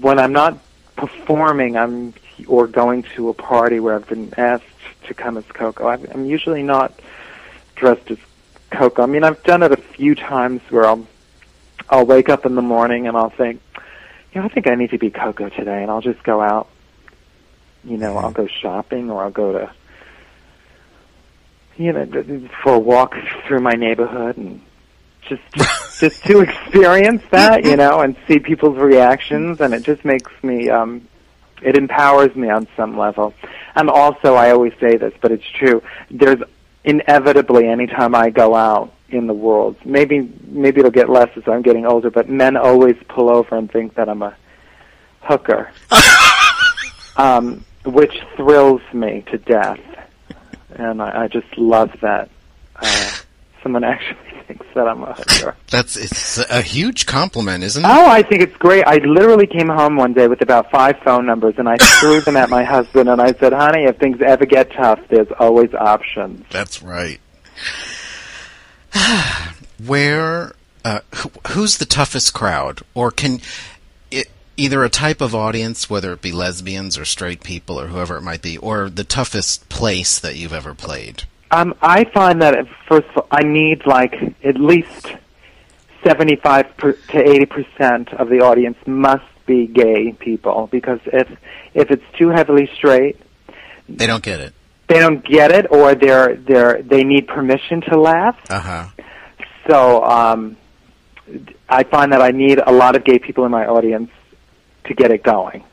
when 0.00 0.18
I'm 0.18 0.32
not 0.32 0.58
performing, 0.96 1.76
I'm 1.76 2.14
or 2.46 2.66
going 2.66 3.02
to 3.16 3.28
a 3.28 3.34
party 3.34 3.80
where 3.80 3.94
I've 3.96 4.08
been 4.08 4.32
asked 4.36 4.64
to 5.06 5.14
come 5.14 5.36
as 5.36 5.44
Coco. 5.46 5.88
I'm, 5.88 6.06
I'm 6.12 6.24
usually 6.26 6.62
not 6.62 6.92
dressed 7.78 8.10
as 8.10 8.18
Coco. 8.70 9.02
I 9.02 9.06
mean, 9.06 9.24
I've 9.24 9.42
done 9.44 9.62
it 9.62 9.72
a 9.72 9.76
few 9.76 10.14
times 10.14 10.60
where 10.70 10.84
I'll, 10.84 11.06
I'll 11.88 12.06
wake 12.06 12.28
up 12.28 12.44
in 12.44 12.54
the 12.54 12.62
morning 12.62 13.08
and 13.08 13.16
I'll 13.16 13.30
think, 13.30 13.60
you 14.32 14.40
know, 14.40 14.46
I 14.46 14.48
think 14.48 14.66
I 14.66 14.74
need 14.74 14.90
to 14.90 14.98
be 14.98 15.10
Coco 15.10 15.48
today, 15.48 15.82
and 15.82 15.90
I'll 15.90 16.02
just 16.02 16.22
go 16.22 16.40
out. 16.40 16.68
You 17.84 17.96
know, 17.96 18.18
I'll 18.18 18.32
go 18.32 18.46
shopping 18.46 19.10
or 19.10 19.22
I'll 19.22 19.30
go 19.30 19.52
to 19.52 19.72
you 21.78 21.92
know, 21.92 22.48
for 22.62 22.74
a 22.74 22.78
walk 22.78 23.14
through 23.46 23.60
my 23.60 23.72
neighborhood 23.72 24.36
and 24.36 24.60
just 25.22 25.42
just 26.00 26.24
to 26.24 26.40
experience 26.40 27.22
that, 27.30 27.64
you 27.64 27.76
know, 27.76 28.00
and 28.00 28.16
see 28.26 28.38
people's 28.38 28.76
reactions, 28.76 29.60
and 29.60 29.74
it 29.74 29.82
just 29.82 30.04
makes 30.04 30.30
me, 30.42 30.68
um, 30.68 31.08
it 31.62 31.76
empowers 31.76 32.34
me 32.36 32.50
on 32.50 32.68
some 32.76 32.96
level. 32.96 33.34
And 33.74 33.90
also, 33.90 34.34
I 34.34 34.50
always 34.50 34.72
say 34.80 34.96
this, 34.96 35.12
but 35.20 35.32
it's 35.32 35.48
true. 35.48 35.82
There's 36.10 36.40
inevitably, 36.84 37.68
anytime 37.68 38.14
I 38.14 38.30
go 38.30 38.54
out 38.54 38.92
in 39.10 39.26
the 39.26 39.34
world, 39.34 39.76
maybe 39.84 40.30
maybe 40.44 40.80
it'll 40.80 40.90
get 40.90 41.08
less 41.08 41.30
as 41.36 41.44
I'm 41.46 41.62
getting 41.62 41.86
older, 41.86 42.10
but 42.10 42.28
men 42.28 42.56
always 42.56 42.96
pull 43.08 43.30
over 43.30 43.56
and 43.56 43.70
think 43.70 43.94
that 43.94 44.08
I'm 44.08 44.22
a 44.22 44.36
hooker, 45.20 45.70
um, 47.16 47.64
which 47.84 48.14
thrills 48.36 48.82
me 48.92 49.24
to 49.30 49.38
death. 49.38 49.80
And 50.70 51.02
I, 51.02 51.24
I 51.24 51.28
just 51.28 51.56
love 51.56 51.90
that. 52.02 52.30
Uh, 52.76 53.10
someone 53.62 53.84
actually 53.84 54.27
that 54.74 54.88
I'm 54.88 55.02
a 55.02 55.12
hooker. 55.12 55.56
That's 55.70 55.96
it's 55.96 56.38
a 56.38 56.62
huge 56.62 57.06
compliment, 57.06 57.64
isn't 57.64 57.84
it? 57.84 57.88
Oh, 57.88 58.06
I 58.06 58.22
think 58.22 58.42
it's 58.42 58.56
great. 58.56 58.84
I 58.86 58.96
literally 58.96 59.46
came 59.46 59.68
home 59.68 59.96
one 59.96 60.12
day 60.12 60.28
with 60.28 60.40
about 60.40 60.70
five 60.70 60.96
phone 61.04 61.26
numbers, 61.26 61.54
and 61.58 61.68
I 61.68 61.76
threw 61.76 62.20
them 62.20 62.36
at 62.36 62.48
my 62.48 62.64
husband, 62.64 63.08
and 63.08 63.20
I 63.20 63.32
said, 63.32 63.52
"Honey, 63.52 63.84
if 63.84 63.98
things 63.98 64.20
ever 64.22 64.46
get 64.46 64.72
tough, 64.72 65.00
there's 65.08 65.28
always 65.38 65.74
options." 65.74 66.44
That's 66.50 66.82
right. 66.82 67.20
Where, 69.84 70.54
uh, 70.84 71.00
who, 71.14 71.30
who's 71.48 71.78
the 71.78 71.84
toughest 71.84 72.34
crowd, 72.34 72.80
or 72.94 73.10
can 73.10 73.40
it, 74.10 74.28
either 74.56 74.82
a 74.84 74.88
type 74.88 75.20
of 75.20 75.34
audience, 75.34 75.90
whether 75.90 76.12
it 76.12 76.22
be 76.22 76.32
lesbians 76.32 76.98
or 76.98 77.04
straight 77.04 77.42
people 77.42 77.80
or 77.80 77.88
whoever 77.88 78.16
it 78.16 78.22
might 78.22 78.42
be, 78.42 78.58
or 78.58 78.88
the 78.88 79.04
toughest 79.04 79.68
place 79.68 80.18
that 80.18 80.36
you've 80.36 80.52
ever 80.52 80.74
played? 80.74 81.24
Um, 81.50 81.74
I 81.80 82.04
find 82.04 82.42
that 82.42 82.54
first 82.88 83.08
of 83.08 83.16
all, 83.18 83.28
I 83.30 83.42
need 83.42 83.86
like 83.86 84.14
at 84.44 84.56
least 84.60 85.12
seventy-five 86.04 86.76
per, 86.76 86.92
to 86.92 87.18
eighty 87.28 87.46
percent 87.46 88.12
of 88.14 88.28
the 88.28 88.40
audience 88.40 88.76
must 88.86 89.24
be 89.46 89.66
gay 89.66 90.12
people 90.12 90.68
because 90.70 91.00
if 91.06 91.28
if 91.74 91.90
it's 91.90 92.04
too 92.18 92.28
heavily 92.28 92.68
straight, 92.74 93.16
They 93.88 94.06
don't 94.06 94.22
get 94.22 94.40
it. 94.40 94.52
they 94.88 94.98
don't 94.98 95.24
get 95.24 95.50
it, 95.52 95.66
or 95.70 95.94
they're 95.94 96.36
they're 96.36 96.82
they 96.82 97.02
need 97.04 97.26
permission 97.28 97.80
to 97.82 97.98
laugh. 97.98 98.38
Uh 98.50 98.60
huh. 98.60 98.84
So 99.68 100.04
um, 100.04 100.56
I 101.68 101.82
find 101.84 102.12
that 102.12 102.20
I 102.22 102.30
need 102.30 102.58
a 102.58 102.72
lot 102.72 102.94
of 102.96 103.04
gay 103.04 103.18
people 103.18 103.44
in 103.44 103.50
my 103.50 103.66
audience 103.66 104.10
to 104.84 104.94
get 104.94 105.10
it 105.10 105.22
going. 105.22 105.64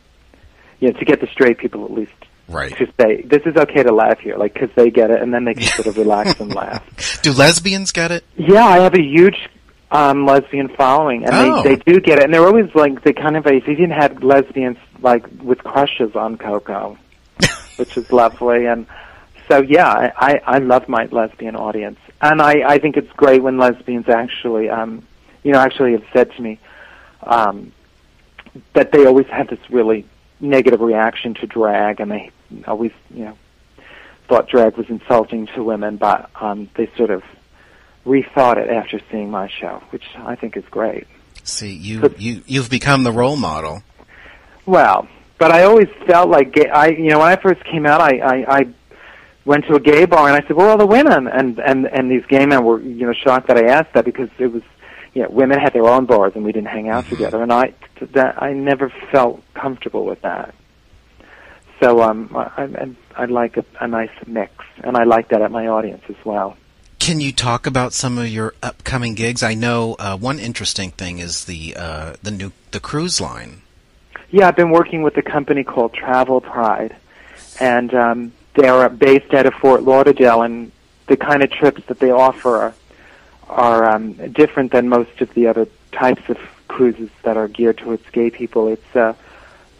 You 0.80 0.92
know, 0.92 1.00
to 1.00 1.06
get 1.06 1.22
the 1.22 1.28
straight 1.28 1.58
people 1.58 1.86
at 1.86 1.92
least 1.92 2.12
Right. 2.48 2.76
to 2.78 2.88
say 3.00 3.22
this 3.24 3.42
is 3.46 3.56
okay 3.58 3.82
to 3.84 3.92
laugh 3.92 4.20
here, 4.20 4.38
like 4.38 4.54
because 4.54 4.70
they 4.76 4.92
get 4.92 5.10
it, 5.12 5.22
and 5.22 5.34
then 5.34 5.46
they 5.46 5.54
can 5.56 5.64
sort 5.64 5.88
of 5.88 5.98
relax 5.98 6.40
and 6.40 6.54
laugh. 6.64 7.22
Do 7.24 7.32
lesbians 7.34 7.92
get 7.92 8.12
it? 8.12 8.24
Yeah, 8.38 8.64
I 8.66 8.80
have 8.80 8.94
a 8.94 9.02
huge 9.02 9.50
um, 9.92 10.26
lesbian 10.26 10.68
following, 10.70 11.26
and 11.26 11.34
Oh. 11.34 11.64
they 11.64 11.76
they 11.76 11.82
do 11.94 12.00
get 12.00 12.20
it, 12.20 12.26
and 12.26 12.34
they're 12.34 12.46
always 12.46 12.74
like 12.76 13.04
they 13.04 13.14
kind 13.14 13.36
of 13.36 13.44
they 13.46 13.58
even 13.68 13.90
had 13.90 14.24
lesbians 14.24 14.78
like 15.02 15.26
with 15.42 15.64
crushes 15.64 16.16
on 16.16 16.38
Coco, 16.38 16.98
which 17.78 17.98
is 17.98 18.12
lovely, 18.12 18.66
and 18.68 18.86
so 19.48 19.62
yeah, 19.62 19.88
I 19.90 20.12
I 20.16 20.42
I 20.46 20.58
love 20.60 20.88
my 20.88 21.06
lesbian 21.12 21.56
audience, 21.56 22.00
and 22.22 22.42
I 22.42 22.62
I 22.74 22.78
think 22.78 22.96
it's 22.98 23.12
great 23.14 23.42
when 23.42 23.58
lesbians 23.58 24.08
actually 24.08 24.70
um 24.70 25.02
you 25.44 25.52
know 25.52 25.60
actually 25.60 25.94
have 25.94 26.06
said 26.14 26.32
to 26.34 26.42
me 26.42 26.60
um 27.24 27.72
that 28.74 28.92
they 28.92 29.06
always 29.06 29.28
have 29.28 29.48
this 29.50 29.60
really 29.70 30.06
negative 30.40 30.82
reaction 30.82 31.34
to 31.36 31.48
drag, 31.48 32.00
and 32.00 32.12
they 32.12 32.32
always 32.68 32.92
you 33.14 33.26
know 33.26 33.38
thought 34.28 34.50
drag 34.50 34.78
was 34.78 34.90
insulting 34.90 35.48
to 35.48 35.64
women, 35.64 35.98
but 35.98 36.30
um 36.42 36.70
they 36.76 36.90
sort 36.98 37.10
of 37.10 37.24
rethought 38.06 38.58
it 38.58 38.70
after 38.70 39.00
seeing 39.12 39.32
my 39.32 39.50
show, 39.50 39.82
which 39.90 40.06
I 40.16 40.36
think 40.36 40.56
is 40.58 40.66
great. 40.70 41.08
See, 41.44 41.74
you 41.74 42.14
you 42.18 42.44
you've 42.48 42.70
become 42.70 43.04
the 43.04 43.12
role 43.12 43.36
model. 43.36 43.84
Well, 44.66 45.08
but 45.38 45.52
I 45.52 45.64
always 45.64 45.90
felt 46.08 46.30
like 46.30 46.54
gay, 46.54 46.68
I, 46.68 46.88
you 46.88 47.10
know, 47.10 47.20
when 47.20 47.28
I 47.28 47.36
first 47.36 47.64
came 47.66 47.86
out, 47.86 48.02
I, 48.02 48.18
I, 48.18 48.58
I 48.60 48.68
went 49.44 49.66
to 49.66 49.76
a 49.76 49.80
gay 49.80 50.06
bar 50.06 50.28
and 50.28 50.36
I 50.36 50.48
said, 50.48 50.56
"Where 50.56 50.68
are 50.68 50.72
all 50.72 50.78
the 50.78 50.86
women?" 50.86 51.28
And 51.28 51.60
and 51.60 51.86
and 51.88 52.10
these 52.10 52.26
gay 52.26 52.46
men 52.46 52.64
were, 52.64 52.82
you 52.82 53.06
know, 53.06 53.14
shocked 53.14 53.48
that 53.48 53.58
I 53.58 53.68
asked 53.68 53.94
that 53.94 54.06
because 54.06 54.30
it 54.40 54.48
was, 54.48 54.64
you 55.14 55.24
know, 55.24 55.30
women 55.30 55.60
had 55.60 55.74
their 55.74 55.86
own 55.86 56.06
bars 56.06 56.34
and 56.36 56.44
we 56.44 56.52
didn't 56.52 56.70
hang 56.70 56.90
out 56.90 57.08
together, 57.08 57.42
and 57.44 57.52
I 57.52 57.74
that 58.14 58.42
I 58.42 58.54
never 58.54 58.92
felt 59.12 59.44
comfortable 59.54 60.06
with 60.06 60.22
that. 60.22 60.56
So 61.80 62.02
um, 62.02 62.30
I, 62.36 62.64
I, 62.64 62.96
I 63.16 63.26
like 63.26 63.58
a, 63.58 63.66
a 63.82 63.88
nice 63.88 64.10
mix, 64.26 64.52
and 64.84 64.96
I 64.96 65.04
like 65.04 65.30
that 65.30 65.42
at 65.42 65.52
my 65.52 65.68
audience 65.68 66.04
as 66.10 66.16
well. 66.24 66.58
Can 67.00 67.20
you 67.20 67.32
talk 67.32 67.68
about 67.68 67.94
some 67.94 68.18
of 68.18 68.28
your 68.28 68.56
upcoming 68.64 69.14
gigs? 69.14 69.44
I 69.44 69.54
know 69.54 69.96
uh, 70.00 70.18
one 70.18 70.40
interesting 70.40 70.92
thing 70.92 71.20
is 71.20 71.46
the 71.46 71.76
uh, 71.78 72.16
the 72.24 72.32
new 72.32 72.52
the 72.72 72.80
cruise 72.80 73.22
line. 73.22 73.62
Yeah, 74.32 74.48
I've 74.48 74.56
been 74.56 74.72
working 74.72 75.04
with 75.04 75.16
a 75.18 75.22
company 75.22 75.64
called 75.64 75.94
Travel 75.94 76.42
Pride, 76.42 76.96
and 77.60 77.94
um, 77.94 78.34
they're 78.56 78.90
based 78.90 79.34
out 79.34 79.46
of 79.46 79.54
Fort 79.54 79.84
Lauderdale, 79.84 80.42
and 80.42 80.72
the 81.08 81.18
kind 81.18 81.44
of 81.44 81.52
trips 81.52 81.84
that 81.86 82.00
they 82.00 82.10
offer 82.10 82.58
are, 82.58 82.74
are 83.50 83.90
um, 83.90 84.14
different 84.32 84.72
than 84.72 84.90
most 84.90 85.22
of 85.22 85.34
the 85.36 85.48
other 85.48 85.68
types 85.92 86.28
of 86.30 86.38
cruises 86.68 87.10
that 87.24 87.38
are 87.38 87.48
geared 87.48 87.78
towards 87.78 88.04
gay 88.10 88.30
people. 88.30 88.68
It's 88.68 88.96
uh, 88.96 89.14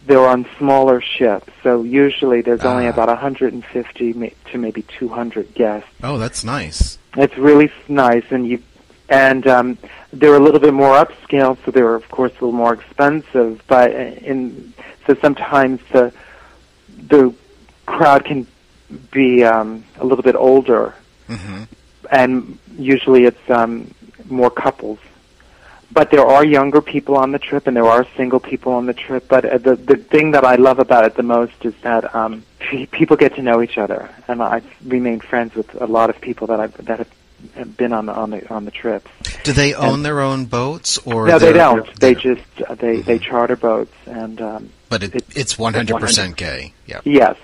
they're 0.06 0.26
on 0.26 0.46
smaller 0.58 1.00
ships, 1.00 1.52
so 1.62 1.82
usually 1.82 2.40
there's 2.40 2.64
only 2.64 2.86
Ah. 2.86 2.90
about 2.90 3.08
150 3.08 4.12
ma- 4.12 4.28
to 4.50 4.58
maybe 4.58 4.82
200 4.98 5.52
guests. 5.54 5.88
Oh, 6.02 6.16
that's 6.18 6.44
nice. 6.44 6.98
It's 7.16 7.36
really 7.36 7.70
nice, 7.88 8.24
and 8.30 8.46
you 8.46 8.58
and 9.08 9.46
um, 9.46 9.78
they're 10.12 10.34
a 10.36 10.40
little 10.40 10.60
bit 10.60 10.74
more 10.74 10.94
upscale, 11.04 11.56
so 11.64 11.70
they're 11.70 11.94
of 11.94 12.08
course 12.10 12.32
a 12.32 12.44
little 12.44 12.52
more 12.52 12.74
expensive. 12.74 13.62
But 13.68 13.90
in 13.92 14.72
so 15.06 15.14
sometimes 15.20 15.80
the 15.92 16.12
the 17.08 17.32
crowd 17.86 18.24
can 18.24 18.46
be 19.10 19.44
um, 19.44 19.84
a 19.98 20.04
little 20.04 20.22
bit 20.22 20.36
older, 20.36 20.94
hmm 21.28 21.62
and 22.12 22.56
usually 22.78 23.24
it's 23.24 23.50
um, 23.50 23.90
more 24.28 24.50
couples. 24.50 24.98
But 25.96 26.10
there 26.10 26.26
are 26.26 26.44
younger 26.44 26.82
people 26.82 27.16
on 27.16 27.32
the 27.32 27.38
trip, 27.38 27.66
and 27.66 27.74
there 27.74 27.86
are 27.86 28.06
single 28.18 28.38
people 28.38 28.74
on 28.74 28.84
the 28.84 28.92
trip. 28.92 29.28
But 29.28 29.46
uh, 29.46 29.56
the 29.56 29.76
the 29.76 29.96
thing 29.96 30.32
that 30.32 30.44
I 30.44 30.56
love 30.56 30.78
about 30.78 31.06
it 31.06 31.14
the 31.14 31.22
most 31.22 31.64
is 31.64 31.72
that 31.82 32.14
um, 32.14 32.44
people 32.98 33.16
get 33.16 33.34
to 33.36 33.42
know 33.42 33.62
each 33.62 33.78
other, 33.78 34.10
and 34.28 34.42
I've 34.42 34.66
remained 34.84 35.24
friends 35.24 35.54
with 35.54 35.74
a 35.80 35.86
lot 35.86 36.10
of 36.10 36.20
people 36.20 36.48
that 36.48 36.60
I've 36.60 36.74
that 36.84 36.98
have 36.98 37.08
have 37.54 37.76
been 37.78 37.94
on 37.94 38.04
the 38.04 38.12
on 38.12 38.28
the 38.28 38.46
on 38.52 38.66
the 38.66 38.70
trips. 38.70 39.10
Do 39.44 39.52
they 39.54 39.72
own 39.72 40.02
their 40.02 40.20
own 40.20 40.44
boats, 40.44 40.98
or 40.98 41.26
no, 41.28 41.38
they 41.38 41.54
don't. 41.54 41.86
They 41.98 42.12
they're- 42.12 42.34
just 42.34 42.62
uh, 42.68 42.74
they 42.74 43.00
they 43.00 43.18
charter 43.18 43.56
boats, 43.56 43.94
and 44.04 44.38
um, 44.42 44.70
But 44.90 45.02
it, 45.02 45.14
it's- 45.14 45.34
it's 45.36 45.58
one 45.58 45.72
hundred 45.72 45.98
percent 45.98 46.36
gay. 46.36 46.74
Yeah. 46.86 47.00
yes. 47.04 47.38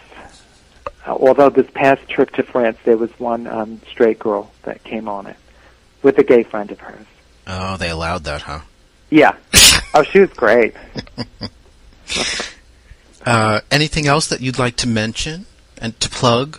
Uh, 1.06 1.12
although 1.14 1.49
this 1.49 1.71
past 1.73 2.06
trip 2.06 2.30
to 2.32 2.42
France, 2.42 2.76
there 2.85 2.99
was 2.99 3.11
one 3.18 3.47
um, 3.47 3.80
straight 3.90 4.18
girl 4.18 4.52
that 4.64 4.85
came 4.85 5.09
on 5.09 5.26
it, 5.26 5.37
with 6.02 6.18
a 6.18 6.23
gay 6.23 6.42
friend 6.42 6.71
of 6.71 6.78
hers. 6.80 7.06
Oh, 7.46 7.76
they 7.76 7.90
allowed 7.90 8.25
that, 8.25 8.42
huh? 8.42 8.61
Yeah. 9.11 9.34
oh, 9.94 10.02
she 10.04 10.20
was 10.20 10.30
great. 10.30 10.75
Uh, 13.25 13.61
anything 13.70 14.06
else 14.08 14.26
that 14.26 14.40
you'd 14.40 14.58
like 14.58 14.75
to 14.76 14.88
mention 14.88 15.46
and 15.78 15.99
to 16.00 16.11
plug? 16.11 16.58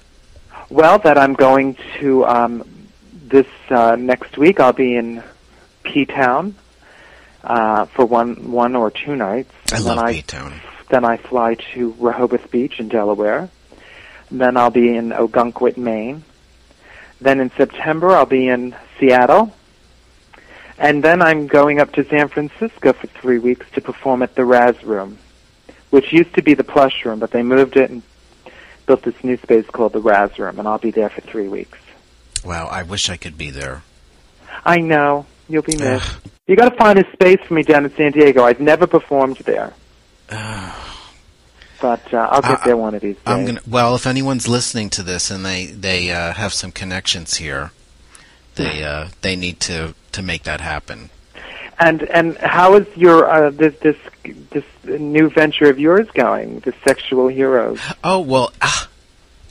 Well, 0.69 0.97
that 0.99 1.17
I'm 1.17 1.33
going 1.33 1.75
to 1.99 2.25
um, 2.25 2.63
this 3.11 3.47
uh, 3.69 3.97
next 3.97 4.37
week. 4.37 4.61
I'll 4.61 4.71
be 4.71 4.95
in 4.95 5.21
P 5.83 6.05
Town 6.05 6.55
uh, 7.43 7.85
for 7.87 8.05
one 8.05 8.51
one 8.53 8.75
or 8.77 8.89
two 8.91 9.15
nights. 9.17 9.51
I 9.73 9.75
And 9.75 9.85
love 9.85 9.97
then 9.97 10.05
I 10.05 10.13
P-Town. 10.13 10.53
then 10.89 11.03
I 11.03 11.17
fly 11.17 11.55
to 11.73 11.93
Rehoboth 11.99 12.49
Beach 12.49 12.79
in 12.79 12.87
Delaware. 12.87 13.49
Then 14.31 14.55
I'll 14.55 14.71
be 14.71 14.95
in 14.95 15.09
Ogunquit, 15.09 15.75
Maine. 15.75 16.23
Then 17.19 17.41
in 17.41 17.51
September 17.51 18.11
I'll 18.11 18.25
be 18.25 18.47
in 18.47 18.73
Seattle. 18.99 19.53
And 20.77 21.03
then 21.03 21.21
I'm 21.21 21.47
going 21.47 21.79
up 21.79 21.91
to 21.93 22.03
San 22.05 22.27
Francisco 22.27 22.93
for 22.93 23.07
three 23.07 23.39
weeks 23.39 23.65
to 23.73 23.81
perform 23.81 24.23
at 24.23 24.35
the 24.35 24.41
Rrazz 24.41 24.81
Room, 24.83 25.17
which 25.91 26.11
used 26.11 26.33
to 26.35 26.41
be 26.41 26.53
the 26.53 26.63
Plush 26.63 27.05
Room, 27.05 27.19
but 27.19 27.31
they 27.31 27.43
moved 27.43 27.77
it 27.77 27.89
and 27.89 28.01
built 28.85 29.03
this 29.03 29.23
new 29.23 29.37
space 29.37 29.65
called 29.67 29.93
the 29.93 30.01
Rrazz 30.01 30.37
Room, 30.37 30.59
and 30.59 30.67
I'll 30.67 30.79
be 30.79 30.91
there 30.91 31.09
for 31.09 31.21
three 31.21 31.47
weeks. 31.47 31.77
Wow, 32.43 32.67
I 32.67 32.83
wish 32.83 33.09
I 33.09 33.17
could 33.17 33.37
be 33.37 33.51
there. 33.51 33.83
I 34.65 34.79
know 34.79 35.25
you'll 35.47 35.61
be 35.61 35.77
missed. 35.77 36.17
You 36.47 36.55
got 36.55 36.69
to 36.69 36.75
find 36.75 36.99
a 36.99 37.09
space 37.13 37.39
for 37.47 37.53
me 37.53 37.63
down 37.63 37.85
in 37.85 37.95
San 37.95 38.11
Diego. 38.11 38.43
I've 38.43 38.59
never 38.59 38.85
performed 38.87 39.37
there, 39.37 39.73
but 40.29 42.13
uh, 42.13 42.27
I'll 42.31 42.41
get 42.41 42.61
I- 42.61 42.65
there 42.65 42.77
one 42.77 42.95
of 42.95 43.01
these 43.01 43.15
days. 43.15 43.23
I'm 43.25 43.45
gonna. 43.45 43.61
Well, 43.67 43.95
if 43.95 44.05
anyone's 44.05 44.47
listening 44.47 44.89
to 44.91 45.03
this 45.03 45.31
and 45.31 45.45
they 45.45 45.67
they 45.67 46.11
uh, 46.11 46.33
have 46.33 46.53
some 46.53 46.71
connections 46.71 47.35
here, 47.35 47.71
they 48.55 48.83
uh, 48.83 49.09
they 49.21 49.35
need 49.35 49.59
to 49.61 49.95
to 50.13 50.21
make 50.21 50.43
that 50.43 50.61
happen. 50.61 51.09
And 51.79 52.03
and 52.03 52.37
how 52.37 52.75
is 52.75 52.87
your 52.95 53.29
uh, 53.29 53.49
this 53.49 53.75
this 53.79 53.97
this 54.23 54.65
new 54.83 55.29
venture 55.29 55.69
of 55.69 55.79
yours 55.79 56.07
going? 56.13 56.59
The 56.59 56.73
Sexual 56.83 57.29
Heroes. 57.29 57.79
Oh 58.03 58.19
well, 58.19 58.53
ah, 58.61 58.87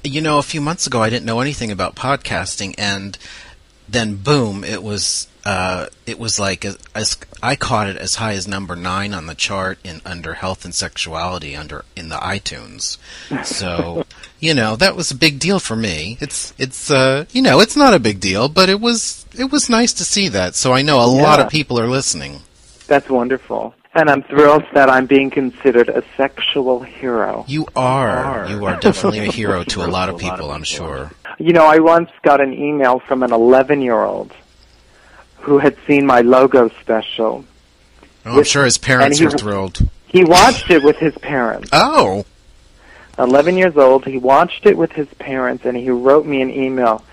you 0.04 0.20
know, 0.20 0.38
a 0.38 0.42
few 0.42 0.60
months 0.60 0.86
ago 0.86 1.02
I 1.02 1.10
didn't 1.10 1.26
know 1.26 1.40
anything 1.40 1.70
about 1.70 1.94
podcasting, 1.94 2.74
and 2.78 3.18
then 3.88 4.16
boom, 4.16 4.64
it 4.64 4.82
was 4.82 5.28
uh, 5.44 5.86
it 6.06 6.18
was 6.18 6.38
like 6.38 6.64
as, 6.64 6.78
as 6.94 7.16
I 7.42 7.56
caught 7.56 7.88
it 7.88 7.96
as 7.96 8.16
high 8.16 8.34
as 8.34 8.46
number 8.46 8.76
nine 8.76 9.12
on 9.12 9.26
the 9.26 9.34
chart 9.34 9.78
in 9.82 10.00
under 10.04 10.34
health 10.34 10.64
and 10.64 10.74
sexuality 10.74 11.56
under 11.56 11.84
in 11.96 12.08
the 12.08 12.16
iTunes. 12.16 12.98
So 13.44 14.06
you 14.40 14.54
know 14.54 14.76
that 14.76 14.96
was 14.96 15.10
a 15.10 15.16
big 15.16 15.38
deal 15.38 15.58
for 15.58 15.76
me. 15.76 16.18
It's 16.20 16.54
it's 16.58 16.90
uh, 16.90 17.24
you 17.32 17.42
know 17.42 17.60
it's 17.60 17.76
not 17.76 17.94
a 17.94 17.98
big 17.98 18.20
deal, 18.20 18.48
but 18.48 18.68
it 18.68 18.80
was 18.80 19.21
it 19.34 19.50
was 19.50 19.68
nice 19.68 19.92
to 19.94 20.04
see 20.04 20.28
that. 20.28 20.54
So 20.54 20.72
I 20.72 20.82
know 20.82 21.02
a 21.02 21.06
lot 21.06 21.40
of 21.40 21.48
people 21.48 21.78
are 21.78 21.88
listening. 21.88 22.40
That's 22.86 23.08
wonderful. 23.08 23.74
And 23.94 24.08
I'm 24.08 24.22
thrilled 24.22 24.64
that 24.72 24.88
I'm 24.88 25.06
being 25.06 25.30
considered 25.30 25.88
a 25.90 26.02
sexual 26.16 26.80
hero. 26.82 27.44
You 27.46 27.66
are 27.76 28.08
Are. 28.08 28.48
you 28.48 28.64
are 28.64 28.80
definitely 28.80 29.20
a 29.20 29.32
hero 29.40 29.64
to 29.64 29.84
a 29.84 29.88
lot 29.88 30.08
of 30.08 30.18
people. 30.18 30.50
I'm 30.50 30.64
sure. 30.64 31.10
You 31.38 31.52
know, 31.52 31.66
I 31.66 31.78
once 31.78 32.10
got 32.22 32.40
an 32.40 32.52
email 32.54 33.00
from 33.00 33.22
an 33.22 33.32
11 33.32 33.82
year 33.82 34.02
old 34.02 34.32
who 35.40 35.58
had 35.58 35.76
seen 35.86 36.06
my 36.06 36.22
logo 36.22 36.70
special. 36.80 37.44
Oh, 38.24 38.38
I'm 38.38 38.44
sure 38.44 38.64
his 38.64 38.78
parents 38.78 39.20
are 39.20 39.30
thrilled. 39.30 39.88
He 40.06 40.24
watched 40.24 40.70
it 40.70 40.82
with 40.82 40.96
his 40.96 41.16
parents. 41.18 41.70
Oh, 41.74 42.24
11 43.18 43.58
years 43.58 43.76
old. 43.76 44.06
He 44.06 44.16
watched 44.16 44.64
it 44.64 44.78
with 44.78 44.92
his 44.92 45.08
parents 45.18 45.66
and 45.66 45.76
he 45.76 45.90
wrote 45.90 46.24
me 46.24 46.40
an 46.40 46.50
email 46.50 47.04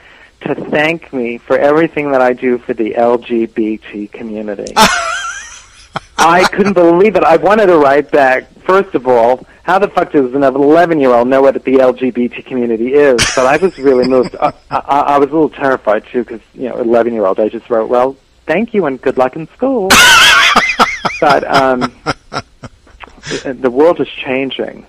to 0.41 0.55
thank 0.55 1.11
me 1.13 1.37
for 1.37 1.57
everything 1.57 2.11
that 2.11 2.21
I 2.21 2.33
do 2.33 2.57
for 2.57 2.73
the 2.73 2.91
LGBT 2.91 4.11
community. 4.11 4.73
I 6.17 6.43
couldn't 6.51 6.73
believe 6.73 7.15
it. 7.15 7.23
I 7.23 7.37
wanted 7.37 7.67
to 7.67 7.77
write 7.77 8.11
back, 8.11 8.51
first 8.63 8.93
of 8.93 9.07
all, 9.07 9.45
how 9.63 9.79
the 9.79 9.87
fuck 9.87 10.11
does 10.11 10.33
an 10.33 10.43
11 10.43 10.99
year 10.99 11.11
old 11.11 11.27
know 11.27 11.41
what 11.41 11.53
the 11.53 11.59
LGBT 11.59 12.45
community 12.45 12.93
is? 12.93 13.17
But 13.35 13.45
I 13.45 13.57
was 13.57 13.77
really 13.77 14.07
moved. 14.07 14.35
I, 14.35 14.53
I, 14.69 14.79
I 14.79 15.17
was 15.17 15.29
a 15.29 15.33
little 15.33 15.49
terrified 15.49 16.05
too 16.07 16.23
because, 16.23 16.41
you 16.53 16.69
know, 16.69 16.77
11 16.77 17.13
year 17.13 17.25
old, 17.25 17.39
I 17.39 17.49
just 17.49 17.69
wrote, 17.69 17.89
well, 17.89 18.17
thank 18.45 18.73
you 18.73 18.85
and 18.85 18.99
good 19.01 19.17
luck 19.17 19.35
in 19.35 19.47
school. 19.49 19.89
but 21.21 21.43
um, 21.55 21.93
the, 22.31 23.55
the 23.59 23.71
world 23.71 24.01
is 24.01 24.07
changing. 24.09 24.85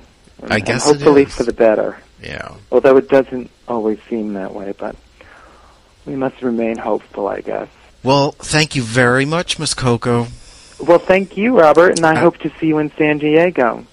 I 0.49 0.61
guess 0.61 0.85
hopefully 0.85 1.27
for 1.27 1.43
the 1.43 1.53
better. 1.53 1.99
yeah. 2.23 2.55
Although 2.73 2.97
it 2.97 3.09
doesn't 3.09 3.51
always 3.69 3.99
seem 4.09 4.33
that 4.35 4.55
way, 4.55 4.73
but 4.79 4.97
we 6.07 6.17
must 6.17 6.41
remain 6.43 6.77
hopeful, 6.79 7.29
I 7.29 7.41
guess. 7.41 7.69
Well, 8.03 8.33
thank 8.33 8.75
you 8.75 8.83
very 8.83 9.25
much, 9.25 9.59
Miss 9.59 9.75
Coco. 9.75 10.27
Well, 10.79 10.99
thank 10.99 11.37
you, 11.37 11.59
Robert, 11.59 11.97
and 11.99 12.07
I 12.07 12.17
Uh, 12.17 12.21
hope 12.21 12.39
to 12.39 12.51
see 12.59 12.67
you 12.69 12.79
in 12.79 12.91
San 12.97 13.19
Diego. 13.19 13.85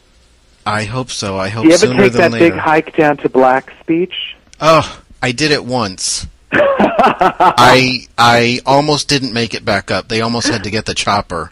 I 0.65 0.83
hope 0.85 1.11
so. 1.11 1.37
I 1.37 1.49
hope 1.49 1.63
Do 1.63 1.69
you 1.69 1.75
ever 1.75 1.93
take 1.93 2.13
that 2.13 2.31
later. 2.31 2.51
big 2.51 2.59
hike 2.59 2.95
down 2.95 3.17
to 3.17 3.29
Black's 3.29 3.73
Beach? 3.85 4.35
oh, 4.61 4.99
I 5.21 5.31
did 5.31 5.51
it 5.51 5.65
once. 5.65 6.27
I 6.51 8.07
I 8.17 8.59
almost 8.65 9.07
didn't 9.09 9.33
make 9.33 9.53
it 9.53 9.65
back 9.65 9.91
up. 9.91 10.07
They 10.07 10.21
almost 10.21 10.47
had 10.47 10.63
to 10.63 10.69
get 10.71 10.85
the 10.85 10.93
chopper. 10.93 11.51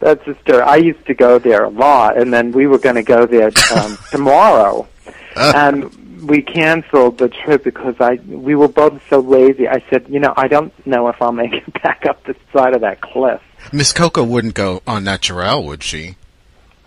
That's 0.00 0.26
a 0.26 0.34
story. 0.40 0.60
I 0.62 0.76
used 0.76 1.04
to 1.06 1.14
go 1.14 1.38
there 1.38 1.64
a 1.64 1.68
lot, 1.68 2.16
and 2.16 2.32
then 2.32 2.52
we 2.52 2.66
were 2.66 2.78
going 2.78 2.94
to 2.96 3.02
go 3.02 3.26
there 3.26 3.50
um, 3.76 3.98
tomorrow, 4.10 4.86
Uh, 5.34 5.52
and 5.54 6.05
we 6.24 6.42
canceled 6.42 7.18
the 7.18 7.28
trip 7.28 7.64
because 7.64 7.94
I 8.00 8.14
we 8.26 8.54
were 8.54 8.68
both 8.68 9.00
so 9.10 9.20
lazy. 9.20 9.68
I 9.68 9.82
said, 9.90 10.06
you 10.08 10.20
know, 10.20 10.32
I 10.36 10.48
don't 10.48 10.72
know 10.86 11.08
if 11.08 11.20
I'll 11.20 11.32
make 11.32 11.52
it 11.52 11.72
back 11.82 12.04
up 12.08 12.22
the 12.24 12.34
side 12.52 12.74
of 12.74 12.80
that 12.82 13.00
cliff. 13.00 13.40
Miss 13.72 13.92
Coco 13.92 14.22
wouldn't 14.24 14.54
go 14.54 14.82
on 14.86 15.04
natural, 15.04 15.64
would 15.66 15.82
she? 15.82 16.16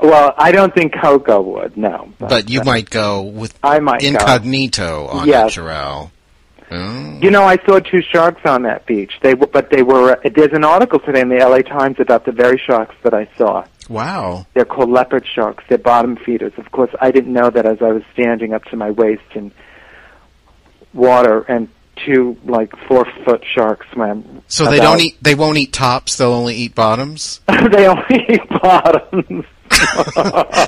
Well, 0.01 0.33
I 0.37 0.51
don't 0.53 0.73
think 0.73 0.93
Coco 0.93 1.41
would. 1.41 1.75
No, 1.75 2.13
But 2.19 2.49
you 2.49 2.61
uh, 2.61 2.63
might 2.63 2.89
go 2.89 3.21
with 3.21 3.53
I 3.61 3.79
might 3.79 3.99
go. 4.01 4.07
incognito 4.07 5.07
on 5.07 5.27
Yes. 5.27 5.57
natural. 5.57 6.11
Oh. 6.71 7.19
You 7.21 7.31
know, 7.31 7.43
I 7.43 7.57
saw 7.65 7.79
two 7.79 8.01
sharks 8.01 8.41
on 8.45 8.61
that 8.63 8.85
beach. 8.85 9.11
They, 9.21 9.31
w- 9.31 9.49
but 9.51 9.71
they 9.71 9.81
were. 9.83 10.17
There's 10.23 10.53
an 10.53 10.63
article 10.63 10.99
today 10.99 11.21
in 11.21 11.27
the 11.29 11.37
LA 11.37 11.63
Times 11.63 11.99
about 11.99 12.25
the 12.25 12.31
very 12.31 12.57
sharks 12.63 12.95
that 13.03 13.13
I 13.13 13.27
saw. 13.37 13.65
Wow. 13.89 14.45
They're 14.53 14.65
called 14.65 14.89
leopard 14.89 15.25
sharks. 15.25 15.63
They're 15.67 15.79
bottom 15.79 16.15
feeders. 16.15 16.53
Of 16.57 16.71
course, 16.71 16.91
I 17.01 17.11
didn't 17.11 17.33
know 17.33 17.49
that 17.49 17.65
as 17.65 17.81
I 17.81 17.91
was 17.91 18.03
standing 18.13 18.53
up 18.53 18.63
to 18.65 18.77
my 18.77 18.91
waist 18.91 19.23
in 19.33 19.51
water, 20.93 21.41
and 21.41 21.67
two 22.05 22.37
like 22.45 22.71
four 22.87 23.05
foot 23.25 23.43
sharks 23.53 23.87
swam. 23.91 24.43
So 24.47 24.69
they 24.69 24.77
don't 24.77 25.01
eat. 25.01 25.17
They 25.21 25.35
won't 25.35 25.57
eat 25.57 25.73
tops. 25.73 26.17
They'll 26.17 26.31
only 26.31 26.55
eat 26.55 26.75
bottoms. 26.75 27.41
they 27.47 27.87
only 27.87 28.25
eat 28.29 28.47
bottoms. 28.61 29.45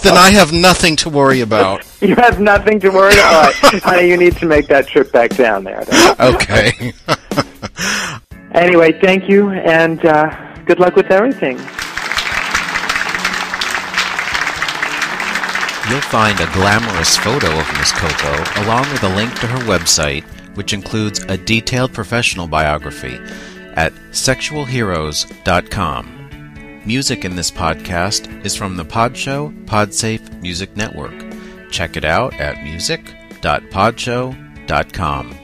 then 0.04 0.14
I 0.18 0.32
have 0.34 0.54
nothing 0.54 0.96
to 0.98 1.10
worry 1.10 1.42
about. 1.42 1.86
you 2.02 2.16
have 2.16 2.40
nothing 2.40 2.80
to 2.82 2.90
worry 2.90 3.14
about. 3.14 3.54
Honey, 3.56 4.08
you 4.08 4.18
need 4.18 4.36
to 4.38 4.46
make 4.46 4.68
that 4.68 4.88
trip 4.88 5.12
back 5.12 5.36
down 5.36 5.64
there. 5.64 5.84
Okay. 6.20 6.94
Anyway, 8.54 8.92
thank 9.00 9.30
you, 9.30 9.50
and 9.50 10.06
uh, 10.06 10.54
good 10.66 10.80
luck 10.80 10.96
with 10.96 11.10
everything. 11.10 11.58
You'll 15.92 16.00
find 16.00 16.40
a 16.40 16.50
glamorous 16.54 17.18
photo 17.18 17.48
of 17.48 17.74
Miss 17.74 17.92
Coco 17.92 18.64
along 18.64 18.90
with 18.94 19.04
a 19.04 19.14
link 19.14 19.38
to 19.42 19.48
her 19.48 19.60
website, 19.66 20.24
which 20.56 20.72
includes 20.72 21.20
a 21.28 21.38
detailed 21.38 21.92
professional 21.92 22.48
biography 22.48 23.20
at 23.74 23.92
sexualheroes.com. 24.12 26.82
Music 26.86 27.26
in 27.26 27.36
this 27.36 27.52
podcast 27.52 28.46
is 28.46 28.56
from 28.56 28.78
the 28.78 28.86
Podshow 28.86 29.54
Podsafe 29.66 30.42
Music 30.42 30.78
Network. 30.78 31.26
Check 31.72 31.98
it 31.98 32.06
out 32.06 32.40
at 32.40 32.64
music.podshow.com. 32.64 35.41